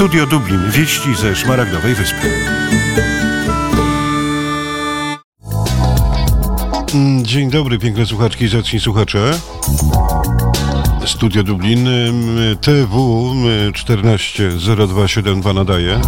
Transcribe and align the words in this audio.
Studio 0.00 0.26
Dublin. 0.26 0.70
Wieści 0.70 1.14
ze 1.14 1.36
Szmaragdowej 1.36 1.94
Wyspy. 1.94 2.30
Mm, 6.94 7.24
dzień 7.24 7.50
dobry, 7.50 7.78
piękne 7.78 8.06
słuchaczki 8.06 8.44
i 8.44 8.48
zacni 8.48 8.80
słuchacze. 8.80 9.38
Studio 11.06 11.42
Dublin, 11.42 11.88
TW 12.60 13.34
140272 13.74 15.52
nadaje. 15.52 16.00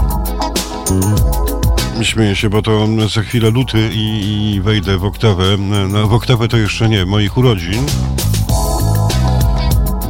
Śmieję 2.02 2.36
się, 2.36 2.50
bo 2.50 2.62
to 2.62 2.86
za 3.14 3.22
chwilę 3.22 3.50
luty 3.50 3.90
i, 3.92 4.52
i 4.54 4.60
wejdę 4.60 4.98
w 4.98 5.04
oktawę. 5.04 5.44
No, 5.88 6.08
w 6.08 6.12
oktawę 6.14 6.48
to 6.48 6.56
jeszcze 6.56 6.88
nie, 6.88 7.06
moich 7.06 7.36
urodzin. 7.36 7.86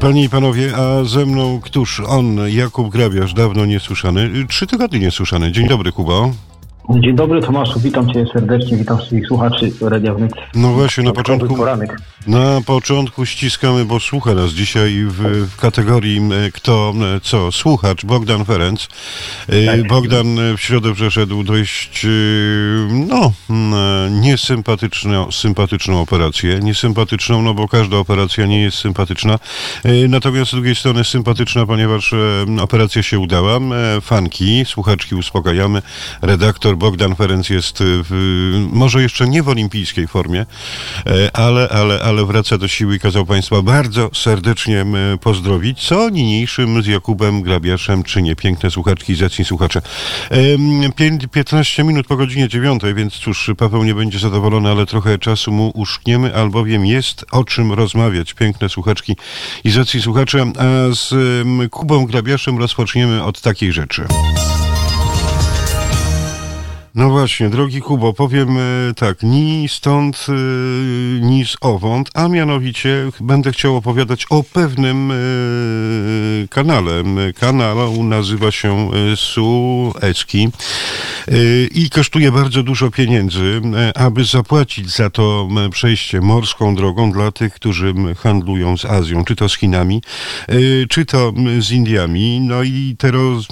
Panie 0.03 0.25
i 0.25 0.29
panowie, 0.29 0.77
a 0.77 1.05
ze 1.05 1.27
mną 1.27 1.61
któż 1.61 2.01
on, 2.01 2.37
Jakub 2.49 2.89
Grabiarz, 2.89 3.35
dawno 3.35 3.67
niesłyszany, 3.67 4.47
trzy 4.49 4.67
tygodnie 4.67 4.99
niesłyszany. 4.99 5.53
Dzień 5.53 5.69
dobry, 5.69 5.93
Kuba. 5.93 6.31
Dzień 6.91 7.17
dobry 7.17 7.41
Tomaszu, 7.43 7.81
witam 7.81 8.13
Cię 8.13 8.27
serdecznie, 8.33 8.77
witam 8.77 8.99
wszystkich 8.99 9.27
słuchaczy 9.27 9.73
Radia 9.81 10.15
Wnet. 10.15 10.33
No 10.55 10.73
właśnie, 10.73 11.05
na 11.05 11.13
początku, 11.13 11.57
poranek. 11.57 11.97
na 12.27 12.61
początku 12.67 13.27
ściskamy, 13.27 13.85
bo 13.85 14.01
słucha 14.01 14.35
nas 14.35 14.51
dzisiaj 14.51 15.05
w, 15.09 15.47
w 15.51 15.57
kategorii 15.57 16.21
kto 16.55 16.95
co, 17.23 17.53
słuchacz 17.53 18.05
Bogdan 18.05 18.45
Ferenc. 18.45 18.89
E, 19.49 19.67
tak. 19.67 19.87
Bogdan 19.87 20.27
w 20.57 20.61
środę 20.61 20.95
przeszedł 20.95 21.45
dość 21.45 22.07
no, 23.09 23.33
niesympatyczną 24.11 25.33
sympatyczną 25.33 26.01
operację. 26.01 26.59
Niesympatyczną, 26.63 27.43
no 27.43 27.55
bo 27.55 27.69
każda 27.69 27.97
operacja 27.97 28.47
nie 28.47 28.63
jest 28.63 28.79
sympatyczna. 28.79 29.39
E, 29.85 30.09
natomiast 30.09 30.51
z 30.51 30.55
drugiej 30.55 30.75
strony 30.75 31.05
sympatyczna, 31.05 31.67
ponieważ 31.67 32.15
operacja 32.61 33.03
się 33.03 33.19
udała. 33.19 33.59
Fanki, 34.01 34.65
słuchaczki 34.65 35.15
uspokajamy, 35.15 35.83
redaktor 36.23 36.72
Bogdan 36.77 37.17
Ferenc 37.17 37.49
jest 37.51 37.79
w, 37.81 38.69
może 38.73 39.03
jeszcze 39.03 39.29
nie 39.29 39.43
w 39.43 39.49
olimpijskiej 39.49 40.09
formie, 40.09 40.47
e, 41.07 41.37
ale, 41.37 41.69
ale, 41.69 42.01
ale 42.03 42.25
wraca 42.25 42.59
do 42.59 42.69
siły 42.69 42.97
i 42.97 43.01
kazał 43.01 43.27
Państwa 43.27 43.63
bardzo 43.63 44.11
serdecznie 44.15 44.87
pozdrowić, 45.21 45.89
co 45.89 46.11
niniejszym 46.11 46.83
z 46.83 46.87
Jakubem 46.87 47.43
Grabiaszem 47.43 48.03
czynię. 48.03 48.37
Piękne 48.37 48.71
słuchaczki 48.71 49.13
i 49.13 49.17
zacni 49.17 49.45
słuchacze. 49.45 49.83
15 51.33 51.85
minut 51.85 52.07
po 52.07 52.17
godzinie 52.17 52.49
9, 52.49 52.83
więc 52.95 53.13
cóż, 53.13 53.51
Paweł 53.59 53.85
nie 53.85 53.95
będzie 53.95 54.19
zadowolony, 54.19 54.71
ale 54.71 54.87
trochę 54.87 55.19
czasu 55.19 55.53
mu 55.53 55.73
uszkniemy, 55.75 56.35
albowiem 56.35 56.87
jest 56.87 57.25
o 57.31 57.45
czym 57.45 57.73
rozmawiać. 57.73 58.35
Piękne 58.35 58.69
słuchaczki 58.69 59.17
i 59.65 59.71
zacni 59.71 60.03
słuchacze. 60.03 60.53
A 60.59 60.95
z 60.95 61.15
Kubą 61.71 62.07
Grabiaszem 62.07 62.59
rozpoczniemy 62.59 63.25
od 63.25 63.41
takiej 63.41 63.73
rzeczy. 63.73 64.07
No 66.95 67.11
właśnie, 67.11 67.49
drogi 67.51 67.81
Kubo, 67.81 68.13
powiem 68.13 68.59
e, 68.59 68.95
tak, 68.97 69.23
ni 69.23 69.69
stąd, 69.69 70.27
e, 70.29 70.33
ni 71.21 71.47
z 71.47 71.57
owąd, 71.61 72.11
a 72.15 72.29
mianowicie 72.29 73.11
będę 73.21 73.53
chciał 73.53 73.77
opowiadać 73.77 74.27
o 74.31 74.43
pewnym 74.43 75.11
e, 75.11 75.15
kanale. 76.49 76.93
Kanał 77.41 78.05
nazywa 78.05 78.51
się 78.51 78.91
Suezki 79.17 80.49
i 81.75 81.91
kosztuje 81.91 82.33
bardzo 82.33 82.63
dużo 82.63 82.91
pieniędzy, 82.91 83.61
aby 83.95 84.25
zapłacić 84.25 84.91
za 84.91 85.11
to 85.11 85.49
przejście 85.71 86.21
morską 86.21 86.75
drogą 86.75 87.13
dla 87.13 87.33
tych, 87.33 87.55
którzy 87.55 87.95
handlują 88.19 88.77
z 88.77 88.85
Azją, 88.85 89.25
czy 89.25 89.37
to 89.37 89.49
z 89.49 89.57
Chinami, 89.57 90.03
czy 90.89 91.07
to 91.07 91.33
z 91.61 91.71
Indiami. 91.71 92.41
No 92.41 92.63
i 92.63 92.97
te, 92.99 93.11
roz, 93.11 93.49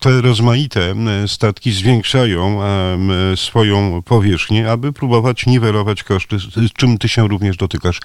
te 0.00 0.20
rozmaite 0.20 0.94
statki 1.26 1.72
zwiększają 1.72 2.60
swoją 3.36 4.02
powierzchnię, 4.02 4.70
aby 4.70 4.92
próbować 4.92 5.46
niwelować 5.46 6.02
koszty, 6.02 6.38
z 6.38 6.72
czym 6.72 6.98
ty 6.98 7.08
się 7.08 7.28
również 7.28 7.56
dotykasz. 7.56 8.00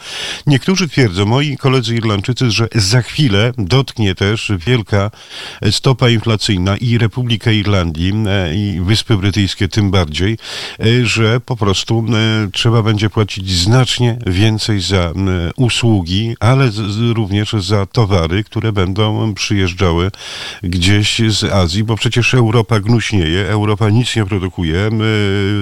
Niektórzy 0.48 0.90
twierdzą, 0.90 1.26
moi 1.26 1.58
koledzy 1.58 1.96
Irlandczycy, 1.96 2.52
że 2.52 2.68
za 2.76 3.02
chwilę 3.02 3.52
dotknie 3.58 4.16
też 4.16 4.52
wielka 4.68 5.12
stopa 5.72 6.10
inflacyjna 6.10 6.78
i 6.78 6.98
Republikę 6.98 7.56
Irlandii 7.56 8.14
i 8.56 8.82
Wyspy 8.82 9.18
Brytyjskie 9.18 9.68
tym 9.68 9.92
bardziej, 9.92 10.38
e, 10.80 11.06
że 11.06 11.40
po 11.40 11.56
prostu 11.56 12.06
trzeba 12.54 12.84
będzie 12.84 13.10
płacić 13.10 13.52
znacznie 13.52 14.18
więcej 14.26 14.82
za 14.82 15.14
usługi, 15.56 16.36
ale 16.40 16.72
również 17.14 17.54
za 17.54 17.86
towary, 17.86 18.44
które 18.44 18.72
będą 18.72 19.34
przyjeżdżały 19.34 20.12
gdzieś 20.64 21.22
z 21.30 21.44
Azji, 21.44 21.84
bo 21.84 21.96
przecież 21.96 22.34
Europa 22.34 22.80
gnuśnieje, 22.80 23.48
Europa 23.48 23.90
nic 23.90 24.16
nie 24.16 24.26
produkuje, 24.26 24.65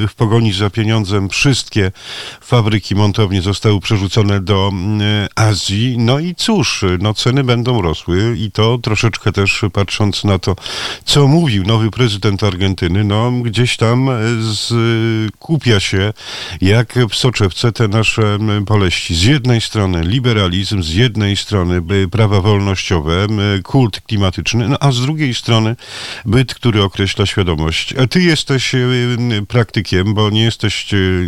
w 0.07 0.11
pogoni 0.17 0.53
za 0.53 0.69
pieniądzem 0.69 1.29
wszystkie 1.29 1.91
fabryki, 2.41 2.95
montownie 2.95 3.41
zostały 3.41 3.79
przerzucone 3.79 4.41
do 4.41 4.71
Azji. 5.35 5.97
No 5.97 6.19
i 6.19 6.35
cóż, 6.35 6.85
no 6.99 7.13
ceny 7.13 7.43
będą 7.43 7.81
rosły 7.81 8.37
i 8.37 8.51
to 8.51 8.77
troszeczkę 8.77 9.31
też 9.31 9.61
patrząc 9.73 10.23
na 10.23 10.39
to, 10.39 10.55
co 11.05 11.27
mówił 11.27 11.63
nowy 11.63 11.91
prezydent 11.91 12.43
Argentyny, 12.43 13.03
no 13.03 13.31
gdzieś 13.31 13.77
tam 13.77 14.09
skupia 15.35 15.79
się 15.79 16.13
jak 16.61 16.93
w 17.09 17.15
soczewce 17.15 17.71
te 17.71 17.87
nasze 17.87 18.37
boleści. 18.61 19.15
Z 19.15 19.23
jednej 19.23 19.61
strony 19.61 20.01
liberalizm, 20.03 20.83
z 20.83 20.93
jednej 20.93 21.37
strony 21.37 21.81
prawa 22.11 22.41
wolnościowe, 22.41 23.27
kult 23.63 24.01
klimatyczny, 24.01 24.69
no 24.69 24.77
a 24.79 24.91
z 24.91 25.01
drugiej 25.01 25.33
strony 25.33 25.75
byt, 26.25 26.53
który 26.53 26.83
określa 26.83 27.25
świadomość. 27.25 27.93
A 27.93 28.07
ty 28.07 28.21
jesteś 28.21 28.75
praktykiem, 29.47 30.13
bo 30.13 30.29
nie 30.29 30.43
jesteś 30.43 30.93
y, 30.93 31.27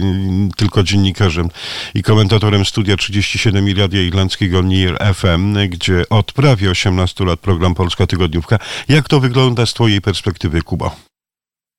tylko 0.57 0.83
dziennikarzem 0.83 1.47
i 1.95 2.03
komentatorem 2.03 2.65
studia 2.65 2.97
37 2.97 3.65
Radia 3.77 4.01
Irlandzkiego 4.01 4.61
NIR 4.61 4.97
FM, 5.13 5.53
gdzie 5.69 6.03
od 6.09 6.33
prawie 6.33 6.69
18 6.69 7.25
lat 7.25 7.39
program 7.39 7.75
Polska 7.75 8.07
Tygodniówka. 8.07 8.57
Jak 8.89 9.09
to 9.09 9.19
wygląda 9.19 9.65
z 9.65 9.73
twojej 9.73 10.01
perspektywy, 10.01 10.61
Kuba? 10.61 10.91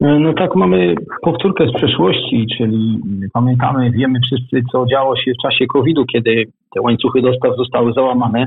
No 0.00 0.32
tak, 0.32 0.56
mamy 0.56 0.94
powtórkę 1.22 1.66
z 1.68 1.72
przeszłości, 1.72 2.46
czyli 2.58 3.00
pamiętamy, 3.32 3.90
wiemy 3.90 4.18
wszyscy, 4.20 4.62
co 4.72 4.86
działo 4.86 5.16
się 5.16 5.32
w 5.32 5.42
czasie 5.42 5.66
COVID-u, 5.66 6.04
kiedy 6.04 6.44
te 6.74 6.80
łańcuchy 6.80 7.22
dostaw 7.22 7.56
zostały 7.56 7.92
załamane. 7.92 8.46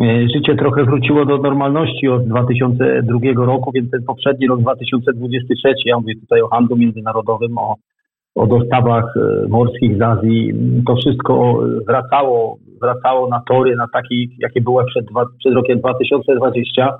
E, 0.00 0.28
życie 0.34 0.54
trochę 0.56 0.84
wróciło 0.84 1.24
do 1.24 1.38
normalności 1.38 2.08
od 2.08 2.28
2002 2.28 3.18
roku, 3.34 3.72
więc 3.74 3.90
ten 3.90 4.02
poprzedni 4.02 4.46
rok 4.46 4.60
2023, 4.60 5.74
ja 5.84 5.98
mówię 5.98 6.14
tutaj 6.20 6.42
o 6.42 6.48
handlu 6.48 6.76
międzynarodowym, 6.76 7.58
o, 7.58 7.76
o 8.34 8.46
dostawach 8.46 9.14
e, 9.16 9.48
morskich 9.48 9.98
z 9.98 10.02
Azji, 10.02 10.52
to 10.86 10.96
wszystko 10.96 11.62
wracało, 11.86 12.56
wracało 12.80 13.28
na 13.28 13.42
tory, 13.48 13.76
na 13.76 13.86
taki, 13.92 14.30
jakie 14.38 14.60
były 14.60 14.84
przed, 14.84 15.06
przed 15.38 15.54
rokiem 15.54 15.78
2020. 15.78 16.98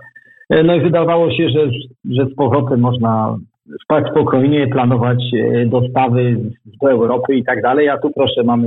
E, 0.50 0.62
no 0.62 0.74
i 0.74 0.80
wydawało 0.80 1.30
się, 1.30 1.48
że, 1.48 1.70
że 2.10 2.26
z 2.32 2.34
powrotem 2.34 2.80
można 2.80 3.36
spać 3.84 4.04
spokojnie, 4.10 4.68
planować 4.68 5.24
dostawy 5.66 6.36
do 6.82 6.90
Europy 6.90 7.34
i 7.34 7.44
tak 7.44 7.62
dalej, 7.62 7.88
a 7.88 7.98
tu 7.98 8.10
proszę, 8.10 8.42
mamy 8.44 8.66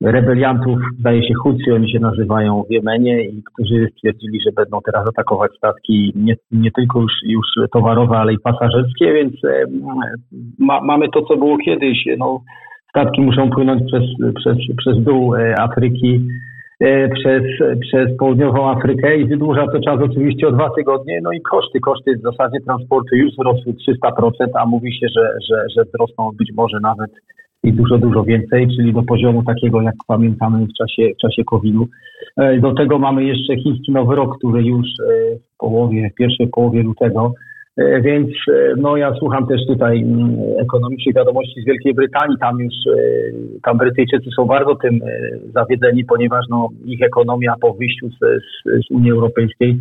rebeliantów, 0.00 0.78
zdaje 0.98 1.28
się 1.28 1.34
Hucy, 1.34 1.74
oni 1.74 1.92
się 1.92 1.98
nazywają 1.98 2.62
w 2.68 2.72
Jemenie 2.72 3.24
i 3.24 3.42
którzy 3.42 3.88
stwierdzili, 3.96 4.40
że 4.46 4.52
będą 4.52 4.78
teraz 4.84 5.08
atakować 5.08 5.50
statki 5.56 6.12
nie, 6.16 6.34
nie 6.52 6.70
tylko 6.70 7.00
już, 7.00 7.12
już 7.24 7.46
towarowe, 7.72 8.16
ale 8.18 8.32
i 8.32 8.38
pasażerskie, 8.38 9.12
więc 9.12 9.44
e, 9.44 9.64
ma, 10.58 10.80
mamy 10.80 11.08
to, 11.08 11.22
co 11.22 11.36
było 11.36 11.58
kiedyś. 11.58 12.04
No, 12.18 12.40
statki 12.90 13.20
muszą 13.22 13.50
płynąć 13.50 13.82
przez, 13.86 14.02
przez, 14.34 14.56
przez 14.76 15.04
dół 15.04 15.34
e, 15.34 15.60
Afryki, 15.60 16.20
e, 16.80 17.08
przez, 17.08 17.42
przez 17.80 18.18
południową 18.18 18.70
Afrykę 18.70 19.16
i 19.16 19.24
wydłuża 19.24 19.66
to 19.66 19.80
czas 19.80 20.00
oczywiście 20.00 20.48
o 20.48 20.52
dwa 20.52 20.70
tygodnie. 20.70 21.20
No 21.22 21.32
i 21.32 21.40
koszty, 21.40 21.80
koszty 21.80 22.16
w 22.18 22.22
zasadzie 22.22 22.58
transportu 22.66 23.16
już 23.16 23.32
wzrosły 23.32 23.72
300%, 23.72 24.30
a 24.54 24.66
mówi 24.66 24.92
się, 24.98 25.06
że, 25.16 25.28
że, 25.48 25.64
że 25.76 25.84
wzrosną 25.84 26.30
być 26.38 26.52
może 26.56 26.78
nawet 26.82 27.10
i 27.66 27.72
dużo, 27.72 27.98
dużo 27.98 28.24
więcej, 28.24 28.68
czyli 28.76 28.92
do 28.92 29.02
poziomu 29.02 29.42
takiego, 29.42 29.82
jak 29.82 29.94
pamiętamy 30.06 30.66
w 30.66 30.72
czasie, 30.78 31.14
w 31.14 31.16
czasie 31.16 31.44
COVID-u. 31.44 31.88
E, 32.36 32.60
do 32.60 32.74
tego 32.74 32.98
mamy 32.98 33.24
jeszcze 33.24 33.56
chiński 33.56 33.92
Nowy 33.92 34.16
Rok, 34.16 34.38
który 34.38 34.62
już 34.62 34.86
e, 34.86 35.36
w 35.36 35.56
połowie, 35.58 36.10
w 36.10 36.14
pierwszej 36.14 36.48
połowie 36.48 36.82
lutego 36.82 37.32
e, 37.76 38.00
więc 38.00 38.28
no, 38.76 38.96
ja 38.96 39.14
słucham 39.14 39.46
też 39.46 39.66
tutaj 39.66 40.02
mm, 40.02 40.36
ekonomicznych 40.58 41.14
wiadomości 41.14 41.62
z 41.62 41.66
Wielkiej 41.66 41.94
Brytanii. 41.94 42.38
Tam 42.40 42.60
już 42.60 42.74
tam 43.62 43.78
Brytyjczycy 43.78 44.30
są 44.36 44.44
bardzo 44.44 44.74
tym 44.74 45.00
zawiedzeni, 45.54 46.04
ponieważ 46.04 46.44
no, 46.50 46.68
ich 46.84 47.02
ekonomia 47.02 47.54
po 47.60 47.74
wyjściu 47.74 48.08
z, 48.08 48.14
z, 48.18 48.86
z 48.86 48.90
Unii 48.90 49.10
Europejskiej 49.10 49.78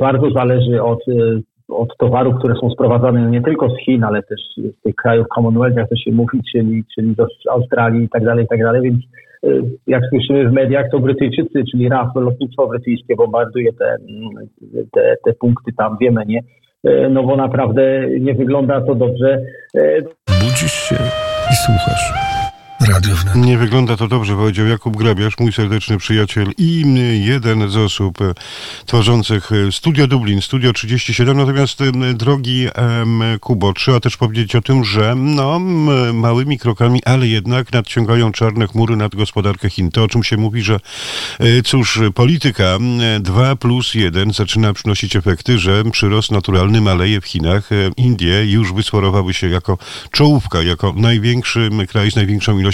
bardzo 0.00 0.30
zależy 0.30 0.82
od 0.82 1.00
od 1.76 1.96
towarów, 1.96 2.34
które 2.38 2.54
są 2.60 2.70
sprowadzane 2.70 3.30
nie 3.30 3.42
tylko 3.42 3.70
z 3.70 3.78
Chin, 3.84 4.04
ale 4.04 4.22
też 4.22 4.40
z 4.56 4.82
tych 4.82 4.94
krajów 4.94 5.26
Commonwealth, 5.34 5.76
jak 5.76 5.88
to 5.88 5.96
się 5.96 6.12
mówi, 6.12 6.40
czyli, 6.52 6.84
czyli 6.94 7.14
do 7.14 7.26
Australii 7.50 8.04
i 8.04 8.08
tak 8.08 8.24
dalej, 8.24 8.44
i 8.44 8.48
tak 8.48 8.62
dalej, 8.62 8.82
więc 8.82 8.98
jak 9.86 10.02
słyszymy 10.08 10.48
w 10.48 10.52
mediach, 10.52 10.86
to 10.90 10.98
Brytyjczycy, 10.98 11.64
czyli 11.70 11.88
RAF, 11.88 12.08
lotnictwo 12.14 12.66
brytyjskie 12.66 13.16
bombarduje 13.16 13.72
te, 13.72 13.96
te, 14.92 15.16
te 15.24 15.32
punkty 15.32 15.72
tam 15.72 15.96
w 15.98 16.02
Jemenie. 16.02 16.40
No 17.10 17.22
bo 17.22 17.36
naprawdę 17.36 18.06
nie 18.20 18.34
wygląda 18.34 18.80
to 18.80 18.94
dobrze. 18.94 19.42
Budzisz 20.28 20.72
się 20.72 20.96
i 21.52 21.54
słuchasz. 21.54 22.41
Radio 22.88 23.16
Wnet. 23.16 23.34
Nie 23.34 23.58
wygląda 23.58 23.96
to 23.96 24.08
dobrze, 24.08 24.36
powiedział 24.36 24.66
Jakub 24.66 24.96
Grabiarz, 24.96 25.38
mój 25.38 25.52
serdeczny 25.52 25.98
przyjaciel 25.98 26.50
i 26.58 26.84
jeden 27.24 27.70
z 27.70 27.76
osób 27.76 28.22
e, 28.22 28.34
tworzących 28.86 29.52
e, 29.52 29.72
Studio 29.72 30.06
Dublin, 30.06 30.42
Studio 30.42 30.72
37. 30.72 31.36
Natomiast, 31.36 31.80
e, 31.80 32.14
drogi 32.14 32.68
Kubo, 33.40 33.72
trzeba 33.72 34.00
też 34.00 34.16
powiedzieć 34.16 34.56
o 34.56 34.62
tym, 34.62 34.84
że 34.84 35.14
no, 35.14 35.58
małymi 36.14 36.58
krokami, 36.58 37.00
ale 37.04 37.28
jednak 37.28 37.72
nadciągają 37.72 38.32
czarne 38.32 38.66
chmury 38.66 38.96
nad 38.96 39.14
gospodarkę 39.14 39.70
Chin. 39.70 39.90
To, 39.90 40.02
o 40.02 40.08
czym 40.08 40.24
się 40.24 40.36
mówi, 40.36 40.62
że 40.62 40.80
cóż, 41.64 42.00
polityka 42.14 42.78
2 43.20 43.56
plus 43.56 43.94
1 43.94 44.32
zaczyna 44.32 44.72
przynosić 44.72 45.16
efekty, 45.16 45.58
że 45.58 45.84
przyrost 45.90 46.30
naturalny 46.30 46.80
maleje 46.80 47.20
w 47.20 47.26
Chinach. 47.26 47.70
Indie 47.96 48.44
już 48.46 48.72
wysforowały 48.72 49.34
się 49.34 49.48
jako 49.48 49.78
czołówka, 50.10 50.62
jako 50.62 50.92
największy 50.96 51.70
kraj 51.88 52.10
z 52.10 52.16
największą 52.16 52.58
ilością 52.58 52.71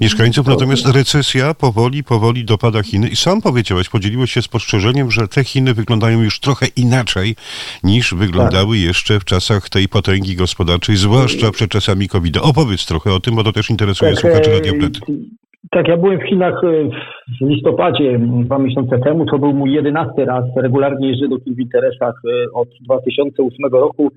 mieszkańców, 0.00 0.46
natomiast 0.46 0.94
recesja 0.94 1.54
powoli, 1.54 2.04
powoli 2.04 2.44
dopada 2.44 2.82
Chiny 2.82 3.08
i 3.08 3.16
sam 3.16 3.42
powiedziałeś, 3.42 3.88
podzieliłeś 3.88 4.30
się 4.32 4.42
spostrzeżeniem, 4.42 5.10
że 5.10 5.28
te 5.28 5.44
Chiny 5.44 5.74
wyglądają 5.74 6.22
już 6.22 6.40
trochę 6.40 6.66
inaczej 6.76 7.34
niż 7.84 8.14
wyglądały 8.14 8.76
tak. 8.76 8.86
jeszcze 8.86 9.20
w 9.20 9.24
czasach 9.24 9.68
tej 9.68 9.88
potęgi 9.88 10.36
gospodarczej, 10.36 10.96
zwłaszcza 10.96 11.50
przed 11.50 11.70
czasami 11.70 12.08
covid 12.08 12.36
-a. 12.36 12.40
Opowiedz 12.50 12.86
trochę 12.86 13.12
o 13.12 13.20
tym, 13.20 13.34
bo 13.36 13.44
to 13.44 13.52
też 13.52 13.70
interesuje 13.70 14.10
tak, 14.10 14.20
słuchaczy 14.20 14.50
Radioplety. 14.50 15.00
Tak, 15.70 15.88
ja 15.88 15.96
byłem 15.96 16.18
w 16.18 16.28
Chinach 16.28 16.64
e, 16.64 16.88
w 17.40 17.48
listopadzie 17.48 18.18
dwa 18.18 18.58
miesiące 18.58 18.98
temu. 18.98 19.26
To 19.26 19.38
był 19.38 19.52
mój 19.52 19.72
jedenasty 19.72 20.24
raz. 20.24 20.44
Regularnie 20.56 21.08
jeżdżę 21.08 21.28
do 21.28 21.38
Chin 21.38 21.54
w 21.54 21.60
interesach 21.60 22.14
e, 22.24 22.52
od 22.52 22.68
2008 22.80 23.72
roku. 23.72 24.10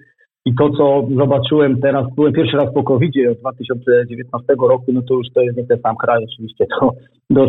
I 0.45 0.55
to, 0.55 0.69
co 0.69 1.07
zobaczyłem 1.17 1.81
teraz, 1.81 2.05
byłem 2.15 2.33
pierwszy 2.33 2.57
raz 2.57 2.73
po 2.73 2.83
covid 2.83 3.11
od 3.31 3.39
2019 3.39 4.53
roku, 4.59 4.85
no 4.93 5.01
to 5.01 5.13
już 5.13 5.27
to 5.33 5.41
jest 5.41 5.57
nie 5.57 5.65
ten 5.65 5.79
sam 5.81 5.95
kraj 5.95 6.23
oczywiście. 6.23 6.65
To, 6.79 6.91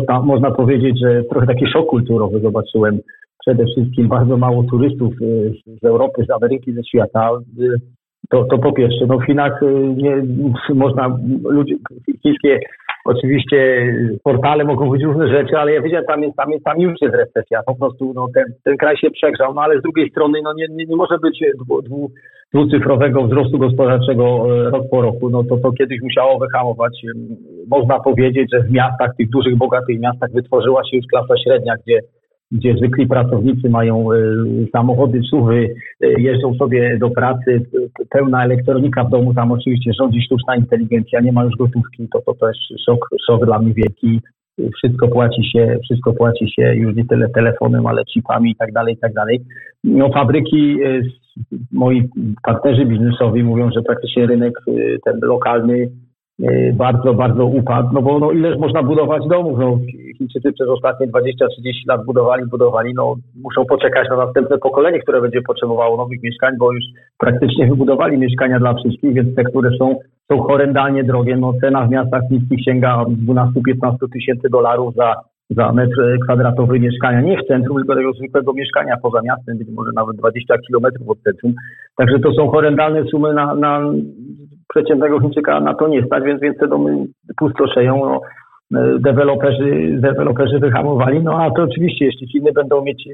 to 0.07 0.23
można 0.23 0.51
powiedzieć, 0.51 0.99
że 0.99 1.23
trochę 1.23 1.47
taki 1.47 1.67
szok 1.67 1.85
kulturowy 1.85 2.39
zobaczyłem. 2.39 2.99
Przede 3.39 3.65
wszystkim 3.65 4.07
bardzo 4.07 4.37
mało 4.37 4.63
turystów 4.63 5.13
y, 5.21 5.53
z 5.81 5.85
Europy, 5.85 6.25
z 6.27 6.31
Ameryki, 6.31 6.73
ze 6.73 6.83
świata. 6.83 7.29
To, 8.29 8.43
to 8.43 8.57
po 8.57 8.73
pierwsze, 8.73 9.05
no 9.07 9.17
w 9.17 9.25
Chinach 9.25 9.63
y, 9.63 9.65
nie, 9.95 10.23
można, 10.73 11.17
ludzie, 11.43 11.75
chińskie 12.23 12.59
oczywiście 13.05 13.87
portale 14.23 14.63
mogą 14.63 14.89
być 14.89 15.03
różne 15.03 15.27
rzeczy, 15.27 15.57
ale 15.57 15.73
ja 15.73 15.81
wiedziałem, 15.81 16.05
tam, 16.05 16.23
jest, 16.23 16.35
tam, 16.35 16.51
jest, 16.51 16.65
tam 16.65 16.79
już 16.79 17.01
jest 17.01 17.15
recesja, 17.15 17.63
po 17.63 17.75
prostu 17.75 18.13
no, 18.15 18.27
ten, 18.33 18.43
ten 18.63 18.77
kraj 18.77 18.97
się 18.97 19.11
przegrzał, 19.11 19.53
no 19.53 19.61
ale 19.61 19.79
z 19.79 19.81
drugiej 19.81 20.09
strony 20.09 20.39
no, 20.43 20.53
nie, 20.53 20.67
nie, 20.69 20.85
nie 20.85 20.95
może 20.95 21.17
być 21.17 21.43
dwu, 21.65 21.81
dwu, 21.81 22.11
dwucyfrowego 22.53 23.23
wzrostu 23.23 23.57
gospodarczego 23.57 24.23
e, 24.23 24.69
rok 24.69 24.83
po 24.91 25.01
roku, 25.01 25.29
no 25.29 25.43
to 25.43 25.57
to 25.57 25.71
kiedyś 25.71 26.01
musiało 26.01 26.39
wyhamować. 26.39 27.01
Można 27.67 27.99
powiedzieć, 27.99 28.49
że 28.53 28.63
w 28.63 28.71
miastach, 28.71 29.15
tych 29.17 29.29
dużych, 29.29 29.57
bogatych 29.57 29.99
miastach 29.99 30.31
wytworzyła 30.31 30.81
się 30.83 30.97
już 30.97 31.05
klasa 31.07 31.33
średnia, 31.43 31.73
gdzie 31.85 31.99
gdzie 32.51 32.75
zwykli 32.77 33.07
pracownicy 33.07 33.69
mają 33.69 34.11
e, 34.11 34.17
samochody, 34.71 35.21
suwy, 35.21 35.75
e, 36.01 36.21
jeżdżą 36.21 36.53
sobie 36.53 36.97
do 36.97 37.09
pracy, 37.09 37.65
pełna 38.09 38.45
elektronika 38.45 39.03
w 39.03 39.09
domu, 39.09 39.33
tam 39.33 39.51
oczywiście 39.51 39.91
rządzi 39.99 40.21
sztuczna 40.21 40.55
inteligencja, 40.55 41.19
nie 41.19 41.31
ma 41.31 41.43
już 41.43 41.55
gotówki, 41.55 42.07
to 42.13 42.21
to 42.21 42.33
też 42.33 42.57
szok, 42.85 43.09
szok 43.27 43.45
dla 43.45 43.59
mnie 43.59 43.73
wielki. 43.73 44.21
Wszystko 44.75 45.07
płaci 45.07 45.51
się, 45.51 45.77
wszystko 45.83 46.13
płaci 46.13 46.51
się 46.55 46.75
już 46.75 46.95
nie 46.95 47.05
tyle 47.05 47.29
telefonem, 47.29 47.87
ale 47.87 48.05
chipami 48.05 48.51
i 48.51 48.55
tak 48.55 48.71
dalej, 48.71 48.93
i 48.93 48.97
tak 48.97 49.13
dalej. 49.13 49.41
No 49.83 50.09
fabryki, 50.09 50.77
e, 50.83 51.01
moi 51.71 52.09
partnerzy 52.43 52.85
biznesowi 52.85 53.43
mówią, 53.43 53.71
że 53.71 53.81
praktycznie 53.81 54.27
rynek 54.27 54.53
ten 55.05 55.19
lokalny 55.21 55.89
bardzo, 56.73 57.13
bardzo 57.13 57.45
upadł, 57.45 57.89
no 57.93 58.01
bo 58.01 58.19
no 58.19 58.31
ileż 58.31 58.57
można 58.57 58.83
budować 58.83 59.27
domów, 59.27 59.59
no. 59.59 59.77
Chińczycy 60.17 60.51
przez 60.53 60.67
ostatnie 60.67 61.07
20-30 61.07 61.11
lat 61.87 62.05
budowali, 62.05 62.45
budowali, 62.45 62.93
no 62.93 63.15
muszą 63.43 63.65
poczekać 63.65 64.09
na 64.09 64.17
następne 64.17 64.57
pokolenie, 64.57 64.99
które 64.99 65.21
będzie 65.21 65.41
potrzebowało 65.41 65.97
nowych 65.97 66.23
mieszkań, 66.23 66.53
bo 66.59 66.73
już 66.73 66.83
praktycznie 67.19 67.67
wybudowali 67.67 68.17
mieszkania 68.17 68.59
dla 68.59 68.73
wszystkich, 68.73 69.13
więc 69.13 69.35
te, 69.35 69.43
które 69.43 69.69
są, 69.79 69.95
są 70.31 70.41
horrendalnie 70.41 71.03
drogie, 71.03 71.37
no 71.37 71.53
cena 71.61 71.85
w 71.85 71.89
miastach 71.89 72.21
niskich 72.31 72.63
sięga 72.63 73.05
12-15 73.27 73.95
tysięcy 74.13 74.49
dolarów 74.49 74.95
za, 74.95 75.15
za 75.49 75.71
metr 75.71 76.17
kwadratowy 76.23 76.79
mieszkania, 76.79 77.21
nie 77.21 77.37
w 77.37 77.47
centrum, 77.47 77.77
tylko 77.77 77.95
tego 77.95 78.13
zwykłego 78.13 78.53
mieszkania 78.53 78.97
poza 79.01 79.21
miastem, 79.21 79.57
być 79.57 79.67
może 79.69 79.91
nawet 79.95 80.17
20 80.17 80.57
kilometrów 80.57 81.09
od 81.09 81.21
centrum, 81.21 81.53
także 81.97 82.19
to 82.19 82.33
są 82.33 82.49
horrendalne 82.49 83.03
sumy 83.03 83.33
na, 83.33 83.55
na 83.55 83.79
przeciętnego 84.69 85.19
Chińczyka 85.19 85.59
na 85.59 85.73
to 85.73 85.87
nie 85.87 86.05
stać, 86.05 86.23
więc, 86.23 86.41
więc 86.41 86.57
te 86.57 86.67
domy 86.67 87.05
pustoszeją. 87.37 87.99
No, 87.99 88.21
e, 88.81 88.99
deweloperzy, 88.99 89.97
deweloperzy 89.99 90.59
wyhamowali. 90.59 91.23
No 91.23 91.43
a 91.43 91.51
to 91.51 91.63
oczywiście, 91.63 92.05
jeśli 92.05 92.27
Chiny 92.27 92.51
będą 92.51 92.83
mieć 92.83 93.07
e, 93.07 93.11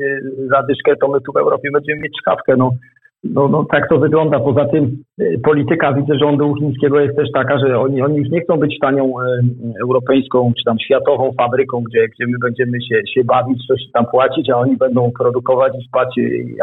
zadyszkę, 0.47 0.95
to 0.95 1.07
my 1.07 1.21
tu 1.21 1.31
w 1.31 1.37
Europie 1.37 1.69
będziemy 1.73 2.01
mieć 2.01 2.13
szkawkę. 2.21 2.55
No, 2.57 2.71
no, 3.23 3.47
no 3.47 3.65
tak 3.71 3.89
to 3.89 3.97
wygląda. 3.97 4.39
Poza 4.39 4.65
tym 4.65 5.03
y, 5.21 5.39
polityka 5.43 5.93
widzę 5.93 6.19
rządu 6.19 6.55
chińskiego 6.55 6.99
jest 6.99 7.17
też 7.17 7.27
taka, 7.33 7.59
że 7.59 7.79
oni, 7.79 8.01
oni 8.01 8.17
już 8.17 8.29
nie 8.29 8.41
chcą 8.41 8.57
być 8.57 8.79
tanią 8.81 9.03
e, 9.21 9.23
europejską 9.81 10.53
czy 10.57 10.63
tam 10.63 10.79
światową 10.79 11.31
fabryką, 11.37 11.83
gdzie, 11.89 12.07
gdzie 12.07 12.27
my 12.27 12.37
będziemy 12.41 12.81
się, 12.81 13.01
się 13.13 13.23
bawić, 13.23 13.67
coś 13.67 13.79
tam 13.93 14.05
płacić, 14.05 14.49
a 14.49 14.57
oni 14.57 14.77
będą 14.77 15.11
produkować 15.19 15.73
i 15.79 15.87
spać, 15.87 16.15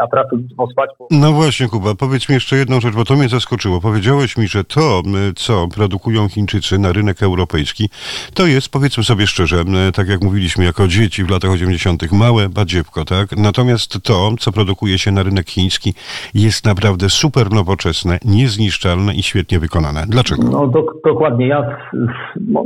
a 0.03 0.07
pracownictwo 0.07 0.67
spać. 0.67 0.89
No 1.11 1.31
właśnie 1.31 1.67
Kuba, 1.67 1.95
powiedz 1.95 2.29
mi 2.29 2.33
jeszcze 2.35 2.55
jedną 2.55 2.79
rzecz, 2.79 2.95
bo 2.95 3.05
to 3.05 3.15
mnie 3.15 3.29
zaskoczyło. 3.29 3.81
Powiedziałeś 3.81 4.37
mi, 4.37 4.47
że 4.47 4.63
to, 4.63 5.01
co 5.35 5.67
produkują 5.75 6.27
Chińczycy 6.27 6.79
na 6.79 6.93
rynek 6.93 7.23
europejski, 7.23 7.89
to 8.33 8.47
jest, 8.47 8.69
powiedzmy 8.71 9.03
sobie 9.03 9.27
szczerze, 9.27 9.63
tak 9.95 10.07
jak 10.07 10.23
mówiliśmy 10.23 10.65
jako 10.65 10.87
dzieci 10.87 11.23
w 11.23 11.29
latach 11.29 11.51
80., 11.51 12.11
małe 12.11 12.49
badziewko, 12.49 13.05
tak? 13.05 13.37
Natomiast 13.37 14.03
to, 14.03 14.31
co 14.39 14.51
produkuje 14.51 14.97
się 14.97 15.11
na 15.11 15.23
rynek 15.23 15.49
chiński, 15.49 15.93
jest 16.33 16.48
jest 16.49 16.65
naprawdę 16.65 17.09
super 17.09 17.45
nowoczesne, 17.59 18.13
niezniszczalne 18.25 19.11
i 19.19 19.21
świetnie 19.23 19.59
wykonane. 19.59 20.01
Dlaczego? 20.07 20.43
No 20.51 20.67
do, 20.67 20.81
dokładnie. 21.05 21.47
Ja, 21.47 21.77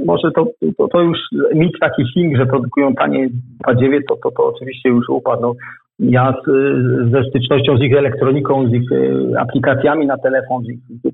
może 0.06 0.28
to, 0.36 0.46
to, 0.78 0.88
to, 0.88 1.02
już 1.02 1.18
mit 1.56 1.74
taki 1.82 2.04
Chin, 2.14 2.38
że 2.38 2.46
produkują 2.46 2.94
tanie 2.94 3.30
badziewie, 3.68 4.00
to, 4.10 4.16
to, 4.24 4.32
to 4.32 4.46
oczywiście 4.46 4.90
już 4.90 5.10
upadł. 5.10 5.56
Ja 6.04 6.34
z, 6.46 6.52
ze 7.12 7.24
stycznością 7.24 7.78
z 7.78 7.82
ich 7.82 7.98
elektroniką, 7.98 8.70
z 8.70 8.74
ich 8.74 8.92
e, 8.92 9.40
aplikacjami 9.40 10.06
na 10.06 10.18
telefon, 10.18 10.64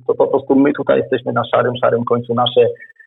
to 0.08 0.14
po 0.14 0.28
prostu 0.28 0.56
my 0.56 0.74
tutaj 0.74 1.00
jesteśmy 1.00 1.34
na 1.34 1.44
szarym, 1.46 1.74
szarym 1.82 2.06
końcu. 2.06 2.34
Nasze 2.34 2.62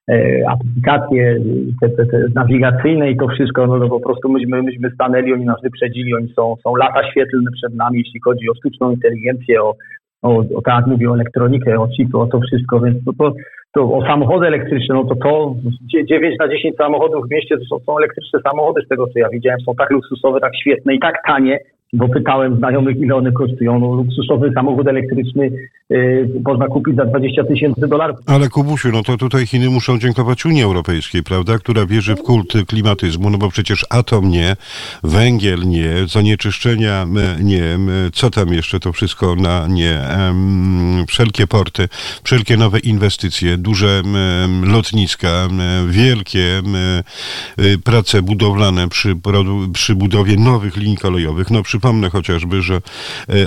e, 0.09 0.43
aplikacje 0.49 1.37
te, 1.81 1.89
te, 1.89 2.07
te 2.07 2.25
nawigacyjne 2.35 3.11
i 3.11 3.17
to 3.17 3.29
wszystko, 3.29 3.67
no 3.67 3.81
to 3.81 3.89
po 3.89 4.01
prostu 4.01 4.29
myśmy, 4.29 4.62
myśmy 4.62 4.91
stanęli, 4.91 5.33
oni 5.33 5.45
nas 5.45 5.62
wyprzedzili, 5.62 6.15
oni 6.15 6.29
są, 6.37 6.57
są 6.65 6.77
lata 6.77 7.11
świetlne 7.11 7.51
przed 7.55 7.75
nami, 7.75 7.99
jeśli 7.99 8.21
chodzi 8.21 8.51
o 8.51 8.55
sztuczną 8.55 8.91
inteligencję, 8.91 9.62
o, 9.62 9.75
o, 10.23 10.45
o 10.55 10.62
tak 10.64 10.87
mówię, 10.87 11.11
o 11.11 11.14
elektronikę, 11.14 11.81
o 11.81 11.88
chipy, 11.88 12.19
o 12.19 12.26
to 12.26 12.41
wszystko, 12.41 12.81
więc 12.81 13.05
to, 13.05 13.12
to, 13.12 13.33
to 13.75 13.83
o 13.83 14.07
samochody 14.07 14.47
elektryczne, 14.47 14.95
no 14.95 15.05
to 15.05 15.14
to 15.14 15.55
9 16.05 16.38
na 16.38 16.49
10 16.49 16.76
samochodów 16.76 17.26
w 17.26 17.31
mieście 17.31 17.59
to 17.59 17.64
są, 17.64 17.85
są 17.85 17.99
elektryczne 17.99 18.41
samochody 18.41 18.83
z 18.85 18.88
tego 18.88 19.07
co 19.07 19.19
ja 19.19 19.29
widziałem, 19.29 19.61
są 19.61 19.75
tak 19.75 19.91
luksusowe, 19.91 20.41
tak 20.41 20.57
świetne 20.57 20.95
i 20.95 21.00
tak 21.00 21.14
tanie, 21.26 21.59
bo 21.93 22.09
pytałem 22.09 22.57
znajomych, 22.57 22.97
ile 22.97 23.15
one 23.15 23.33
kosztują. 23.33 23.79
No, 23.79 23.95
luksusowy 23.95 24.53
samochód 24.55 24.89
elektryczny 24.89 25.51
yy, 25.91 26.29
można 26.45 26.67
kupić 26.67 26.97
za 26.97 27.05
20 27.05 27.45
tysięcy 27.45 27.89
dolarów. 27.89 28.17
Ale 28.27 28.49
Kubusiu, 28.49 28.89
no 28.93 29.03
to 29.03 29.17
tutaj 29.17 29.47
Chiny 29.47 29.71
muszą 29.71 29.99
dziękować 29.99 30.47
Unii 30.47 30.63
Europejskiej, 30.63 31.23
prawda, 31.23 31.59
która 31.59 31.87
wierzy 31.87 32.15
w 32.15 32.23
kult 32.23 32.53
klimatyzmu, 32.67 33.31
no 33.31 33.39
bo 33.39 33.49
przecież 33.49 33.87
atom 33.91 34.31
nie, 34.31 34.57
węgiel 35.05 35.61
nie, 35.69 35.91
zanieczyszczenia 36.07 37.07
nie, 37.43 37.79
co 38.13 38.31
tam 38.31 38.53
jeszcze 38.53 38.81
to 38.81 38.93
wszystko 38.93 39.37
na 39.37 39.67
nie, 39.69 40.01
wszelkie 41.09 41.47
porty, 41.47 41.89
wszelkie 42.25 42.57
nowe 42.57 42.79
inwestycje, 42.79 43.57
duże 43.57 44.03
lotniska, 44.63 45.49
wielkie 45.89 46.63
y, 47.59 47.79
prace 47.85 48.23
budowlane 48.23 48.89
przy, 48.89 49.17
przy 49.73 49.95
budowie 49.95 50.37
nowych 50.37 50.77
linii 50.77 50.97
kolejowych, 50.97 51.51
no 51.51 51.63
przy 51.63 51.82
Przypomnę 51.83 52.11
chociażby, 52.11 52.62
że 52.62 52.81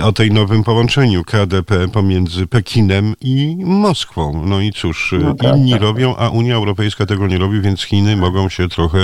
o 0.02 0.12
tej 0.12 0.30
nowym 0.30 0.64
połączeniu 0.64 1.24
KDP 1.24 1.88
pomiędzy 1.88 2.46
Pekinem 2.46 3.14
i 3.20 3.56
Moskwą. 3.64 4.42
No 4.46 4.60
i 4.60 4.72
cóż, 4.72 5.14
no 5.20 5.34
tak, 5.34 5.56
inni 5.56 5.72
tak, 5.72 5.80
robią, 5.80 6.16
a 6.16 6.28
Unia 6.28 6.54
Europejska 6.54 7.06
tego 7.06 7.26
nie 7.26 7.38
robi, 7.38 7.60
więc 7.60 7.82
Chiny 7.82 8.16
mogą 8.16 8.48
się 8.48 8.68
trochę 8.68 8.98